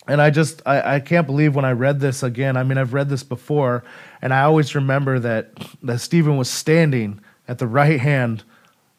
And 0.07 0.23
I 0.23 0.31
just 0.31 0.63
I, 0.65 0.97
I 0.97 1.01
can't 1.01 1.27
believe 1.27 1.55
when 1.55 1.65
I 1.65 1.73
read 1.73 2.01
this 2.01 2.23
again. 2.23 2.57
I 2.57 2.63
mean, 2.63 2.79
I've 2.79 2.95
read 2.95 3.09
this 3.09 3.23
before, 3.23 3.85
and 4.23 4.33
I 4.33 4.43
always 4.43 4.75
remember 4.75 5.19
that 5.19 5.51
that 5.83 6.01
Stephen 6.01 6.37
was 6.37 6.49
standing 6.49 7.21
at 7.49 7.59
the 7.59 7.67
right 7.67 8.01
hand 8.01 8.45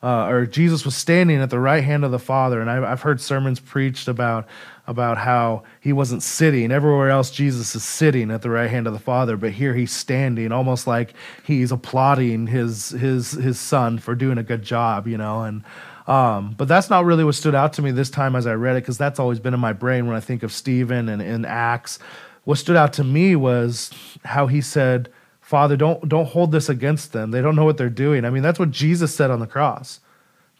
uh, 0.06 0.28
or 0.28 0.46
Jesus 0.46 0.86
was 0.86 0.96
standing 0.96 1.42
at 1.42 1.50
the 1.50 1.60
right 1.60 1.84
hand 1.84 2.06
of 2.06 2.12
the 2.12 2.20
Father. 2.20 2.62
And 2.62 2.70
I've, 2.70 2.84
I've 2.84 3.02
heard 3.02 3.20
sermons 3.20 3.60
preached 3.60 4.08
about 4.08 4.48
about 4.86 5.18
how 5.18 5.64
he 5.82 5.92
wasn't 5.92 6.22
sitting. 6.22 6.72
Everywhere 6.72 7.10
else, 7.10 7.32
Jesus 7.32 7.76
is 7.76 7.84
sitting 7.84 8.30
at 8.30 8.44
the 8.44 8.52
right 8.52 8.70
hand 8.70 8.86
of 8.86 8.94
the 8.94 9.00
Father, 9.00 9.36
but 9.36 9.52
here 9.52 9.74
he's 9.74 9.92
standing, 9.92 10.52
almost 10.52 10.86
like 10.86 11.16
he's 11.44 11.72
applauding 11.72 12.46
his 12.46 12.92
his 12.92 13.32
his 13.32 13.60
son 13.60 13.98
for 13.98 14.14
doing 14.14 14.38
a 14.38 14.44
good 14.44 14.62
job, 14.62 15.08
you 15.08 15.18
know. 15.18 15.42
And 15.42 15.64
um, 16.06 16.54
but 16.56 16.68
that's 16.68 16.92
not 16.92 17.04
really 17.04 17.24
what 17.24 17.34
stood 17.34 17.56
out 17.56 17.74
to 17.74 17.82
me 17.82 17.90
this 17.90 18.12
time 18.12 18.36
as 18.36 18.46
I 18.46 18.54
read 18.54 18.76
it, 18.76 18.82
because 18.82 19.00
that's 19.00 19.20
always 19.20 19.40
been 19.40 19.56
in 19.56 19.60
my 19.60 19.74
brain 19.74 20.06
when 20.06 20.16
I 20.16 20.20
think 20.20 20.44
of 20.44 20.52
Stephen 20.52 21.10
and 21.10 21.20
in 21.20 21.46
Acts. 21.46 21.98
What 22.44 22.60
stood 22.60 22.76
out 22.76 22.94
to 22.94 23.04
me 23.04 23.36
was 23.36 23.90
how 24.24 24.46
he 24.46 24.62
said 24.62 25.10
Father, 25.46 25.78
don't 25.78 26.10
don't 26.10 26.26
hold 26.26 26.52
this 26.52 26.70
against 26.70 27.14
them. 27.14 27.30
They 27.30 27.40
don't 27.40 27.56
know 27.56 27.66
what 27.66 27.78
they're 27.78 27.88
doing. 27.88 28.26
I 28.26 28.32
mean, 28.32 28.42
that's 28.42 28.58
what 28.58 28.72
Jesus 28.72 29.14
said 29.14 29.30
on 29.30 29.40
the 29.40 29.46
cross 29.46 30.00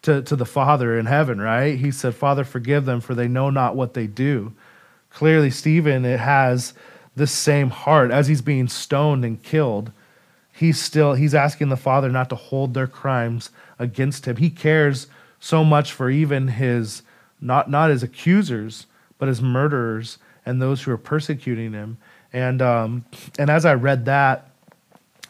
to, 0.04 0.22
to 0.22 0.36
the 0.36 0.46
Father 0.46 1.00
in 1.00 1.08
heaven, 1.08 1.42
right? 1.42 1.76
He 1.76 1.90
said, 1.90 2.14
Father, 2.14 2.44
forgive 2.44 2.86
them, 2.86 3.02
for 3.02 3.16
they 3.16 3.28
know 3.28 3.50
not 3.50 3.76
what 3.76 3.96
they 3.96 4.06
do. 4.06 4.54
Clearly, 5.10 5.50
Stephen 5.50 6.06
it 6.06 6.20
has 6.20 6.76
this 7.16 7.32
same 7.32 7.72
heart 7.72 8.12
as 8.12 8.28
he's 8.28 8.44
being 8.44 8.68
stoned 8.68 9.26
and 9.26 9.42
killed. 9.42 9.92
He's 10.54 10.80
still 10.80 11.16
he's 11.16 11.34
asking 11.34 11.70
the 11.70 11.78
Father 11.78 12.12
not 12.12 12.30
to 12.30 12.36
hold 12.36 12.76
their 12.76 12.86
crimes 12.86 13.50
against 13.80 14.28
him. 14.28 14.36
He 14.36 14.52
cares 14.52 15.08
so 15.40 15.64
much 15.64 15.94
for 15.94 16.12
even 16.12 16.48
his 16.48 17.02
not 17.42 17.72
not 17.72 17.90
his 17.90 18.04
accusers, 18.04 18.86
but 19.18 19.30
his 19.30 19.42
murderers 19.42 20.20
and 20.46 20.62
those 20.62 20.84
who 20.84 20.92
are 20.92 20.98
persecuting 21.00 21.74
him. 21.74 21.98
And 22.32 22.62
um, 22.62 23.06
and 23.40 23.50
as 23.50 23.66
I 23.66 23.74
read 23.74 24.06
that, 24.06 24.52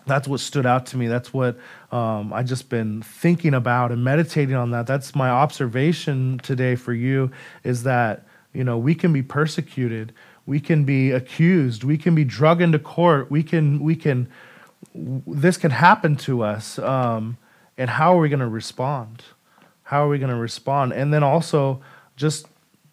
that's 0.05 0.27
what 0.27 0.39
stood 0.39 0.65
out 0.65 0.85
to 0.87 0.97
me. 0.97 1.07
That's 1.07 1.33
what 1.33 1.57
um, 1.91 2.31
I 2.31 2.43
just 2.43 2.69
been 2.69 3.01
thinking 3.01 3.53
about 3.53 3.91
and 3.91 4.03
meditating 4.03 4.55
on 4.55 4.71
that. 4.71 4.87
That's 4.87 5.15
my 5.15 5.29
observation 5.29 6.39
today 6.43 6.75
for 6.75 6.93
you 6.93 7.31
is 7.63 7.83
that 7.83 8.25
you 8.53 8.63
know 8.63 8.77
we 8.77 8.95
can 8.95 9.11
be 9.11 9.23
persecuted, 9.23 10.13
we 10.45 10.59
can 10.59 10.85
be 10.85 11.11
accused, 11.11 11.83
we 11.83 11.97
can 11.97 12.15
be 12.15 12.23
drug 12.23 12.61
into 12.61 12.79
court, 12.79 13.31
we 13.31 13.43
can 13.43 13.79
we 13.79 13.95
can 13.95 14.27
this 14.93 15.57
can 15.57 15.71
happen 15.71 16.15
to 16.15 16.43
us. 16.43 16.79
Um, 16.79 17.37
and 17.77 17.89
how 17.89 18.15
are 18.15 18.21
we 18.21 18.29
going 18.29 18.39
to 18.39 18.47
respond? 18.47 19.23
How 19.83 20.05
are 20.05 20.09
we 20.09 20.17
going 20.17 20.31
to 20.31 20.37
respond? 20.37 20.93
And 20.93 21.13
then 21.13 21.23
also 21.23 21.81
just 22.15 22.47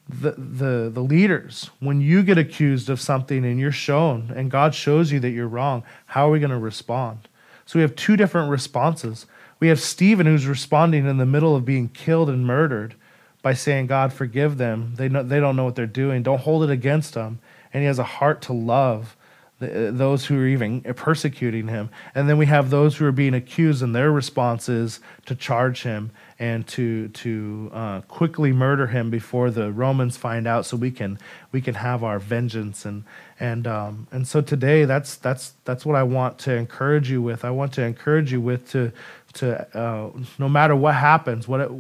the, 0.09 0.33
the, 0.33 0.91
the 0.93 1.01
leaders, 1.01 1.71
when 1.81 2.01
you 2.01 2.23
get 2.23 2.39
accused 2.39 2.91
of 2.91 3.01
something 3.01 3.45
and 3.45 3.59
you're 3.59 3.73
shown 3.73 4.33
and 4.35 4.51
God 4.51 4.75
shows 4.75 5.13
you 5.13 5.21
that 5.21 5.31
you're 5.31 5.49
wrong, 5.49 5.85
how 6.07 6.29
are 6.29 6.31
we 6.31 6.41
going 6.41 6.51
to 6.51 6.59
respond? 6.59 7.29
So 7.65 7.79
we 7.79 7.83
have 7.83 7.97
two 7.97 8.17
different 8.17 8.51
responses. 8.51 9.27
We 9.61 9.69
have 9.69 9.81
Stephen 9.81 10.27
who's 10.27 10.47
responding 10.47 11.07
in 11.07 11.19
the 11.19 11.27
middle 11.27 11.55
of 11.55 11.65
being 11.65 11.89
killed 11.89 12.29
and 12.29 12.47
murdered 12.47 12.95
by 13.43 13.55
saying, 13.55 13.87
God, 13.87 14.13
forgive 14.13 14.59
them. 14.59 14.95
They, 14.97 15.09
know, 15.09 15.23
they 15.23 15.41
don't 15.41 15.57
know 15.57 15.65
what 15.65 15.77
they're 15.77 15.87
doing. 15.87 16.23
Don't 16.23 16.41
hold 16.41 16.65
it 16.65 16.71
against 16.71 17.15
them. 17.15 17.39
And 17.73 17.83
he 17.83 17.87
has 17.87 17.99
a 17.99 18.05
heart 18.05 18.43
to 18.43 18.53
love 18.53 19.17
those 19.61 20.27
who 20.27 20.39
are 20.39 20.47
even 20.47 20.81
persecuting 20.95 21.69
him. 21.69 21.91
And 22.15 22.29
then 22.29 22.37
we 22.37 22.47
have 22.47 22.71
those 22.71 22.97
who 22.97 23.07
are 23.07 23.13
being 23.13 23.35
accused, 23.35 23.83
and 23.83 23.95
their 23.95 24.11
response 24.11 24.69
is 24.69 25.01
to 25.27 25.35
charge 25.35 25.83
him 25.83 26.11
and 26.43 26.67
to 26.67 27.07
to 27.07 27.71
uh, 27.73 28.01
quickly 28.09 28.51
murder 28.51 28.89
him 28.89 29.11
before 29.11 29.49
the 29.53 29.71
Romans 29.71 30.17
find 30.17 30.49
out, 30.49 30.67
so 30.67 30.77
we 30.77 30.91
can 30.91 31.17
we 31.53 31.61
can 31.61 31.75
have 31.75 32.03
our 32.03 32.19
vengeance. 32.19 32.85
And 32.85 33.05
and 33.39 33.65
um, 33.69 34.09
and 34.11 34.27
so 34.27 34.41
today, 34.41 34.85
that's 34.85 35.15
that's 35.15 35.53
that's 35.65 35.87
what 35.87 35.95
I 35.95 36.03
want 36.03 36.41
to 36.41 36.53
encourage 36.57 37.09
you 37.09 37.23
with. 37.23 37.45
I 37.45 37.51
want 37.51 37.73
to 37.75 37.83
encourage 37.83 38.33
you 38.33 38.41
with 38.41 38.69
to 38.73 38.91
to 39.35 39.79
uh, 39.79 40.11
no 40.37 40.49
matter 40.49 40.75
what 40.75 40.97
happens, 40.97 41.47
what 41.47 41.61
it, 41.61 41.71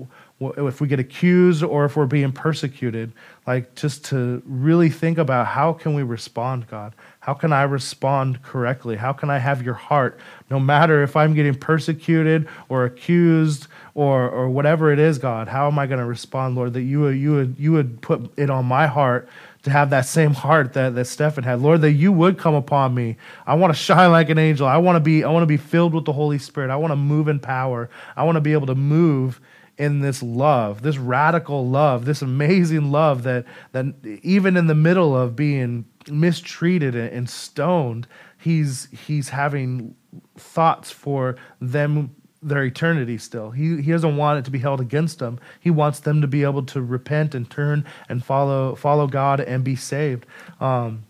if 0.56 0.80
we 0.80 0.86
get 0.86 1.00
accused 1.00 1.64
or 1.64 1.84
if 1.84 1.96
we're 1.96 2.06
being 2.06 2.30
persecuted, 2.30 3.12
like 3.48 3.74
just 3.74 4.04
to 4.06 4.44
really 4.46 4.90
think 4.90 5.18
about 5.18 5.48
how 5.48 5.72
can 5.72 5.94
we 5.94 6.04
respond, 6.04 6.68
God? 6.68 6.94
How 7.22 7.34
can 7.34 7.52
I 7.52 7.62
respond 7.62 8.42
correctly? 8.42 8.96
How 8.96 9.12
can 9.12 9.30
I 9.30 9.38
have 9.38 9.62
your 9.62 9.74
heart 9.74 10.18
no 10.50 10.58
matter 10.58 11.04
if 11.04 11.14
I'm 11.14 11.34
getting 11.34 11.54
persecuted 11.54 12.48
or 12.68 12.84
accused 12.84 13.68
or 13.94 14.28
or 14.28 14.50
whatever 14.50 14.92
it 14.92 14.98
is, 14.98 15.18
God? 15.18 15.46
How 15.46 15.68
am 15.68 15.78
I 15.78 15.86
going 15.86 16.00
to 16.00 16.04
respond, 16.04 16.56
Lord? 16.56 16.72
That 16.72 16.82
you 16.82 17.02
would, 17.02 17.16
you 17.16 17.32
would 17.34 17.54
you 17.60 17.70
would 17.70 18.00
put 18.00 18.36
it 18.36 18.50
on 18.50 18.64
my 18.64 18.88
heart 18.88 19.28
to 19.62 19.70
have 19.70 19.90
that 19.90 20.04
same 20.06 20.34
heart 20.34 20.72
that, 20.72 20.96
that 20.96 21.04
Stephen 21.04 21.44
had. 21.44 21.60
Lord, 21.60 21.82
that 21.82 21.92
you 21.92 22.10
would 22.10 22.38
come 22.38 22.54
upon 22.54 22.92
me. 22.92 23.16
I 23.46 23.54
want 23.54 23.72
to 23.72 23.78
shine 23.78 24.10
like 24.10 24.28
an 24.28 24.38
angel. 24.38 24.66
I 24.66 24.78
want 24.78 24.96
to 24.96 25.00
be, 25.00 25.22
I 25.22 25.30
want 25.30 25.44
to 25.44 25.46
be 25.46 25.56
filled 25.56 25.94
with 25.94 26.04
the 26.04 26.12
Holy 26.12 26.38
Spirit. 26.38 26.70
I 26.70 26.76
want 26.76 26.90
to 26.90 26.96
move 26.96 27.28
in 27.28 27.38
power. 27.38 27.88
I 28.16 28.24
want 28.24 28.34
to 28.34 28.40
be 28.40 28.52
able 28.52 28.66
to 28.66 28.74
move 28.74 29.40
in 29.78 30.00
this 30.00 30.22
love, 30.22 30.82
this 30.82 30.98
radical 30.98 31.66
love, 31.66 32.04
this 32.04 32.22
amazing 32.22 32.90
love 32.92 33.22
that, 33.22 33.44
that 33.72 33.86
even 34.22 34.56
in 34.56 34.66
the 34.66 34.74
middle 34.74 35.16
of 35.16 35.34
being 35.34 35.84
mistreated 36.10 36.94
and 36.94 37.28
stoned, 37.28 38.06
he's, 38.38 38.88
he's 38.90 39.30
having 39.30 39.94
thoughts 40.36 40.90
for 40.90 41.36
them 41.60 42.14
their 42.42 42.64
eternity 42.64 43.18
still. 43.18 43.52
He, 43.52 43.80
he 43.80 43.92
doesn't 43.92 44.16
want 44.16 44.40
it 44.40 44.44
to 44.46 44.50
be 44.50 44.58
held 44.58 44.80
against 44.80 45.20
them. 45.20 45.38
He 45.60 45.70
wants 45.70 46.00
them 46.00 46.20
to 46.20 46.26
be 46.26 46.42
able 46.42 46.64
to 46.64 46.82
repent 46.82 47.34
and 47.34 47.48
turn 47.48 47.84
and 48.08 48.24
follow 48.24 48.74
follow 48.74 49.06
God 49.06 49.40
and 49.40 49.62
be 49.62 49.76
saved. 49.76 50.26
Um, 50.60 51.04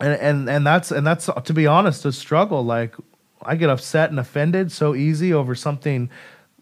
and, 0.00 0.14
and 0.20 0.48
and 0.48 0.66
that's 0.66 0.90
and 0.90 1.06
that's 1.06 1.28
to 1.44 1.52
be 1.52 1.66
honest 1.66 2.04
a 2.04 2.12
struggle. 2.12 2.64
Like 2.64 2.94
I 3.42 3.56
get 3.56 3.70
upset 3.70 4.10
and 4.10 4.20
offended 4.20 4.70
so 4.70 4.94
easy 4.94 5.32
over 5.32 5.54
something 5.54 6.10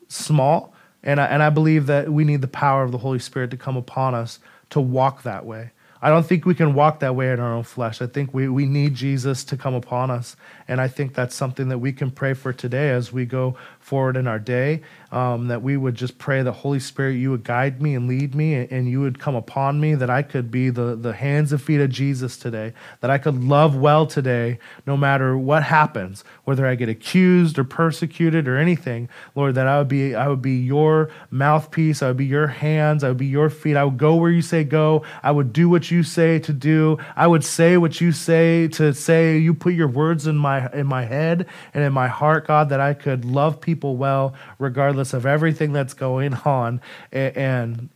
small, 0.09 0.75
and 1.03 1.20
I, 1.20 1.27
and 1.27 1.42
I 1.42 1.51
believe 1.51 1.87
that 1.87 2.11
we 2.11 2.25
need 2.25 2.40
the 2.40 2.49
power 2.49 2.83
of 2.83 2.92
the 2.92 2.99
Holy 2.99 3.18
Spirit 3.18 3.51
to 3.51 3.57
come 3.57 3.77
upon 3.77 4.14
us 4.14 4.38
to 4.70 4.81
walk 4.81 5.23
that 5.23 5.44
way. 5.44 5.73
I 6.03 6.09
don't 6.09 6.25
think 6.25 6.47
we 6.47 6.55
can 6.55 6.75
walk 6.75 7.01
that 7.01 7.15
way 7.15 7.31
in 7.31 7.41
our 7.41 7.53
own 7.53 7.63
flesh. 7.63 8.01
I 8.01 8.07
think 8.07 8.33
we, 8.33 8.49
we 8.49 8.65
need 8.65 8.95
Jesus 8.95 9.45
to 9.45 9.57
come 9.57 9.75
upon 9.75 10.11
us. 10.11 10.35
And 10.67 10.81
I 10.81 10.89
think 10.89 11.15
that's 11.15 11.35
something 11.35 11.69
that 11.69 11.79
we 11.79 11.93
can 11.93 12.11
pray 12.11 12.33
for 12.33 12.53
today 12.53 12.91
as 12.91 13.13
we 13.13 13.27
go 13.27 13.57
forward 13.81 14.17
in 14.17 14.27
our 14.27 14.39
day 14.39 14.83
um, 15.13 15.49
that 15.49 15.63
we 15.63 15.77
would 15.77 15.95
just 15.95 16.19
pray 16.19 16.43
the 16.43 16.53
Holy 16.53 16.79
Spirit, 16.79 17.15
you 17.15 17.31
would 17.31 17.43
guide 17.43 17.83
me 17.83 17.95
and 17.95 18.07
lead 18.07 18.35
me, 18.35 18.55
and 18.55 18.89
you 18.89 19.01
would 19.01 19.19
come 19.19 19.35
upon 19.35 19.81
me, 19.81 19.95
that 19.95 20.09
I 20.09 20.23
could 20.23 20.51
be 20.51 20.71
the, 20.71 20.95
the 20.95 21.13
hands 21.13 21.53
and 21.53 21.61
feet 21.61 21.81
of 21.81 21.91
Jesus 21.91 22.37
today, 22.37 22.73
that 23.01 23.11
I 23.11 23.19
could 23.19 23.43
love 23.43 23.77
well 23.77 24.07
today, 24.07 24.59
no 24.87 24.97
matter 24.97 25.37
what 25.37 25.65
happens, 25.65 26.23
whether 26.51 26.67
I 26.67 26.75
get 26.75 26.89
accused 26.89 27.61
or 27.61 27.63
persecuted 27.63 28.49
or 28.49 28.59
anything, 28.59 29.09
Lord, 29.37 29.55
that 29.55 29.69
I 29.69 29.79
would 29.79 29.87
be 29.87 30.17
I 30.17 30.27
would 30.27 30.43
be 30.43 30.57
your 30.57 31.09
mouthpiece, 31.31 32.03
I 32.03 32.09
would 32.09 32.17
be 32.17 32.27
your 32.27 32.49
hands, 32.49 33.05
I 33.05 33.09
would 33.09 33.19
be 33.19 33.27
your 33.27 33.49
feet. 33.51 33.77
I 33.77 33.85
would 33.85 33.99
go 33.99 34.17
where 34.17 34.33
you 34.33 34.43
say 34.43 34.65
go, 34.65 35.05
I 35.23 35.31
would 35.31 35.53
do 35.53 35.69
what 35.69 35.93
you 35.93 36.03
say 36.03 36.41
to 36.41 36.53
do, 36.53 36.99
I 37.15 37.29
would 37.29 37.45
say 37.45 37.77
what 37.77 38.01
you 38.01 38.11
say 38.11 38.67
to 38.67 38.93
say. 38.93 39.39
You 39.39 39.55
put 39.55 39.75
your 39.75 39.87
words 39.87 40.27
in 40.27 40.37
my 40.37 40.69
in 40.73 40.89
my 40.89 41.05
head 41.05 41.47
and 41.73 41.85
in 41.85 41.93
my 41.93 42.09
heart, 42.09 42.49
God, 42.49 42.71
that 42.71 42.81
I 42.81 42.95
could 42.95 43.25
love 43.25 43.61
people 43.61 43.97
well, 43.97 44.35
regardless 44.59 45.15
of 45.15 45.27
everything 45.27 45.73
that's 45.73 45.95
going 45.95 46.35
on, 46.45 46.81
and 47.13 47.37
and, 47.37 47.89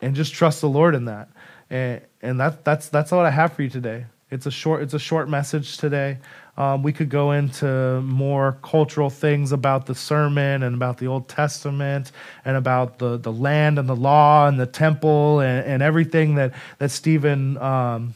and 0.00 0.16
just 0.16 0.34
trust 0.34 0.60
the 0.62 0.68
Lord 0.68 0.96
in 0.96 1.04
that. 1.04 1.28
And, 1.70 2.00
and 2.22 2.40
that 2.40 2.64
that's 2.64 2.88
that's 2.88 3.12
all 3.12 3.20
I 3.20 3.30
have 3.30 3.52
for 3.52 3.62
you 3.62 3.70
today. 3.70 4.06
It's 4.34 4.46
a 4.46 4.50
short 4.50 4.82
it's 4.82 4.94
a 4.94 4.98
short 4.98 5.28
message 5.28 5.78
today. 5.78 6.18
Um, 6.56 6.82
we 6.82 6.92
could 6.92 7.08
go 7.08 7.30
into 7.30 8.00
more 8.02 8.58
cultural 8.62 9.08
things 9.08 9.52
about 9.52 9.86
the 9.86 9.94
sermon 9.94 10.64
and 10.64 10.74
about 10.74 10.98
the 10.98 11.06
Old 11.06 11.28
Testament 11.28 12.10
and 12.44 12.56
about 12.56 12.98
the, 12.98 13.16
the 13.16 13.32
land 13.32 13.78
and 13.78 13.88
the 13.88 13.96
law 13.96 14.48
and 14.48 14.58
the 14.58 14.66
temple 14.66 15.38
and, 15.38 15.64
and 15.64 15.82
everything 15.82 16.34
that 16.34 16.52
that 16.78 16.90
Stephen 16.90 17.58
um, 17.58 18.14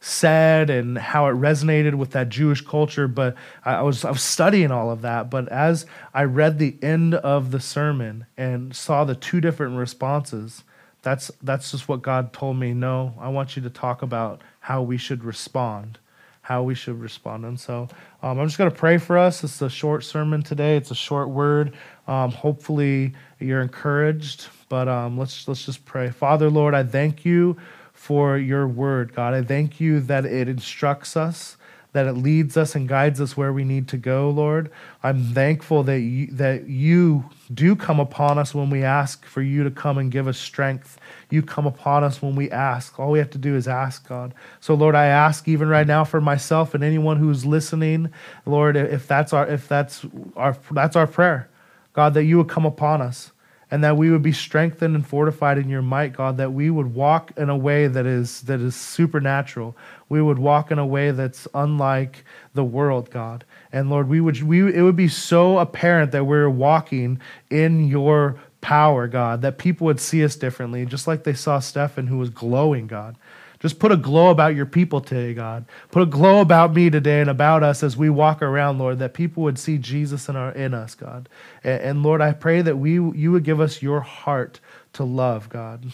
said 0.00 0.70
and 0.70 0.96
how 0.96 1.26
it 1.26 1.32
resonated 1.32 1.94
with 1.94 2.12
that 2.12 2.30
Jewish 2.30 2.62
culture. 2.62 3.06
But 3.06 3.34
I 3.62 3.82
was, 3.82 4.04
I 4.06 4.10
was 4.10 4.22
studying 4.22 4.70
all 4.70 4.90
of 4.90 5.02
that. 5.02 5.28
But 5.28 5.48
as 5.48 5.86
I 6.14 6.24
read 6.24 6.58
the 6.58 6.76
end 6.82 7.14
of 7.14 7.50
the 7.50 7.60
sermon 7.60 8.26
and 8.36 8.74
saw 8.74 9.04
the 9.04 9.14
two 9.14 9.40
different 9.40 9.76
responses, 9.76 10.64
that's, 11.02 11.30
that's 11.42 11.70
just 11.70 11.88
what 11.88 12.02
God 12.02 12.32
told 12.32 12.56
me. 12.56 12.74
No, 12.74 13.14
I 13.18 13.28
want 13.28 13.56
you 13.56 13.62
to 13.62 13.70
talk 13.70 14.02
about 14.02 14.42
how 14.60 14.82
we 14.82 14.96
should 14.96 15.24
respond. 15.24 15.98
How 16.40 16.62
we 16.62 16.74
should 16.74 16.98
respond. 16.98 17.44
And 17.44 17.60
so 17.60 17.88
um, 18.22 18.38
I'm 18.38 18.46
just 18.46 18.56
going 18.56 18.70
to 18.70 18.76
pray 18.76 18.96
for 18.96 19.18
us. 19.18 19.44
It's 19.44 19.60
a 19.60 19.68
short 19.68 20.02
sermon 20.02 20.42
today, 20.42 20.76
it's 20.76 20.90
a 20.90 20.94
short 20.94 21.28
word. 21.28 21.74
Um, 22.06 22.30
hopefully, 22.30 23.12
you're 23.38 23.60
encouraged. 23.60 24.48
But 24.70 24.88
um, 24.88 25.18
let's, 25.18 25.46
let's 25.46 25.66
just 25.66 25.84
pray. 25.84 26.10
Father, 26.10 26.48
Lord, 26.48 26.74
I 26.74 26.84
thank 26.84 27.24
you 27.26 27.58
for 27.92 28.38
your 28.38 28.66
word, 28.66 29.14
God. 29.14 29.34
I 29.34 29.42
thank 29.42 29.78
you 29.78 30.00
that 30.00 30.24
it 30.24 30.48
instructs 30.48 31.16
us, 31.16 31.57
that 31.92 32.06
it 32.06 32.12
leads 32.12 32.56
us 32.56 32.74
and 32.74 32.88
guides 32.88 33.20
us 33.20 33.36
where 33.36 33.52
we 33.52 33.64
need 33.64 33.88
to 33.88 33.96
go, 33.96 34.28
Lord. 34.30 34.70
I'm 35.02 35.32
thankful 35.32 35.82
that 35.84 36.00
you, 36.00 36.26
that 36.32 36.68
you 36.68 37.24
do 37.52 37.74
come 37.74 37.98
upon 37.98 38.38
us 38.38 38.54
when 38.54 38.68
we 38.68 38.84
ask 38.84 39.24
for 39.24 39.40
you 39.40 39.64
to 39.64 39.70
come 39.70 39.96
and 39.96 40.10
give 40.10 40.28
us 40.28 40.38
strength. 40.38 40.98
You 41.30 41.42
come 41.42 41.66
upon 41.66 42.04
us 42.04 42.20
when 42.20 42.36
we 42.36 42.50
ask. 42.50 42.98
All 42.98 43.10
we 43.10 43.18
have 43.18 43.30
to 43.30 43.38
do 43.38 43.56
is 43.56 43.66
ask, 43.66 44.06
God. 44.06 44.34
So, 44.60 44.74
Lord, 44.74 44.94
I 44.94 45.06
ask 45.06 45.48
even 45.48 45.68
right 45.68 45.86
now 45.86 46.04
for 46.04 46.20
myself 46.20 46.74
and 46.74 46.84
anyone 46.84 47.16
who's 47.16 47.46
listening, 47.46 48.10
Lord, 48.44 48.76
if 48.76 49.06
that's 49.06 49.32
our 49.32 49.46
if 49.46 49.66
that's 49.66 50.04
our 50.36 50.56
that's 50.70 50.94
our 50.94 51.06
prayer, 51.06 51.48
God, 51.94 52.14
that 52.14 52.24
you 52.24 52.36
would 52.36 52.48
come 52.48 52.66
upon 52.66 53.00
us 53.00 53.32
and 53.70 53.84
that 53.84 53.96
we 53.96 54.10
would 54.10 54.22
be 54.22 54.32
strengthened 54.32 54.94
and 54.94 55.06
fortified 55.06 55.58
in 55.58 55.68
your 55.68 55.82
might 55.82 56.12
god 56.12 56.36
that 56.36 56.52
we 56.52 56.70
would 56.70 56.94
walk 56.94 57.32
in 57.36 57.48
a 57.48 57.56
way 57.56 57.86
that 57.86 58.06
is 58.06 58.42
that 58.42 58.60
is 58.60 58.74
supernatural. 58.74 59.76
We 60.08 60.22
would 60.22 60.38
walk 60.38 60.70
in 60.70 60.78
a 60.78 60.86
way 60.86 61.10
that's 61.10 61.46
unlike 61.54 62.24
the 62.54 62.64
world 62.64 63.10
god. 63.10 63.44
And 63.72 63.90
lord 63.90 64.08
we 64.08 64.20
would 64.20 64.42
we 64.42 64.74
it 64.74 64.82
would 64.82 64.96
be 64.96 65.08
so 65.08 65.58
apparent 65.58 66.12
that 66.12 66.24
we're 66.24 66.50
walking 66.50 67.20
in 67.50 67.86
your 67.86 68.38
power 68.60 69.06
god 69.06 69.40
that 69.42 69.56
people 69.56 69.84
would 69.84 70.00
see 70.00 70.24
us 70.24 70.34
differently 70.34 70.84
just 70.84 71.06
like 71.06 71.22
they 71.22 71.32
saw 71.32 71.60
stephen 71.60 72.08
who 72.08 72.18
was 72.18 72.28
glowing 72.28 72.88
god 72.88 73.16
just 73.60 73.78
put 73.78 73.90
a 73.90 73.96
glow 73.96 74.30
about 74.30 74.54
your 74.54 74.66
people 74.66 75.00
today, 75.00 75.34
God. 75.34 75.64
Put 75.90 76.02
a 76.02 76.06
glow 76.06 76.40
about 76.40 76.74
me 76.74 76.90
today 76.90 77.20
and 77.20 77.30
about 77.30 77.62
us 77.62 77.82
as 77.82 77.96
we 77.96 78.08
walk 78.08 78.40
around, 78.40 78.78
Lord, 78.78 78.98
that 79.00 79.14
people 79.14 79.42
would 79.42 79.58
see 79.58 79.78
Jesus 79.78 80.28
in, 80.28 80.36
our, 80.36 80.52
in 80.52 80.74
us, 80.74 80.94
God. 80.94 81.28
And, 81.64 81.80
and 81.80 82.02
Lord, 82.02 82.20
I 82.20 82.32
pray 82.32 82.62
that 82.62 82.76
we, 82.76 82.92
you 82.92 83.32
would 83.32 83.44
give 83.44 83.60
us 83.60 83.82
your 83.82 84.00
heart 84.00 84.60
to 84.94 85.04
love, 85.04 85.48
God. 85.48 85.86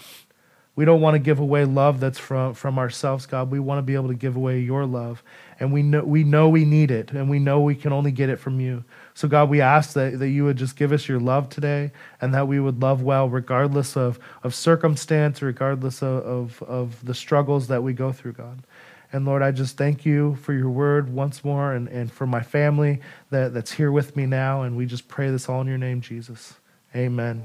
We 0.77 0.85
don't 0.85 1.01
want 1.01 1.15
to 1.15 1.21
give 1.21 1.39
away 1.39 1.65
love 1.65 2.01
that's 2.01 2.19
from, 2.19 2.55
from 2.55 2.79
ourselves, 2.79 3.27
God. 3.27 3.51
We 3.51 3.61
want 3.61 3.79
to 3.79 3.83
be 3.83 3.95
able 3.95 4.09
to 4.09 4.15
give 4.15 4.35
away 4.35 4.59
your 4.61 4.87
love. 4.87 5.23
And 5.61 5.73
we 5.73 5.83
know, 5.83 6.03
we 6.03 6.25
know 6.25 6.49
we 6.49 6.65
need 6.65 6.91
it, 6.91 7.13
and 7.13 7.31
we 7.31 7.39
know 7.39 7.61
we 7.61 7.77
can 7.77 7.93
only 7.93 8.11
get 8.11 8.29
it 8.29 8.41
from 8.41 8.59
you. 8.59 8.83
So, 9.15 9.29
God, 9.29 9.49
we 9.49 9.61
ask 9.61 9.93
that, 9.93 10.19
that 10.19 10.29
you 10.29 10.45
would 10.45 10.57
just 10.57 10.75
give 10.75 10.91
us 10.91 11.09
your 11.09 11.21
love 11.21 11.49
today 11.49 11.93
and 12.21 12.35
that 12.35 12.49
we 12.49 12.59
would 12.59 12.83
love 12.83 13.03
well, 13.03 13.29
regardless 13.29 13.97
of, 13.97 14.19
of 14.43 14.53
circumstance, 14.53 15.41
regardless 15.41 16.03
of, 16.03 16.25
of, 16.25 16.63
of 16.65 17.05
the 17.05 17.15
struggles 17.15 17.69
that 17.69 17.85
we 17.85 17.93
go 17.93 18.11
through, 18.11 18.33
God. 18.33 18.65
And 19.13 19.25
Lord, 19.25 19.43
I 19.43 19.53
just 19.53 19.77
thank 19.77 20.05
you 20.05 20.35
for 20.43 20.53
your 20.53 20.71
word 20.71 21.09
once 21.09 21.45
more 21.45 21.73
and, 21.73 21.87
and 21.87 22.11
for 22.11 22.27
my 22.27 22.43
family 22.43 23.01
that, 23.31 23.55
that's 23.55 23.71
here 23.71 23.93
with 23.93 24.17
me 24.17 24.27
now. 24.27 24.63
And 24.63 24.77
we 24.77 24.87
just 24.87 25.07
pray 25.07 25.31
this 25.31 25.49
all 25.49 25.61
in 25.61 25.69
your 25.69 25.79
name, 25.79 26.01
Jesus. 26.01 26.55
Amen. 26.97 27.45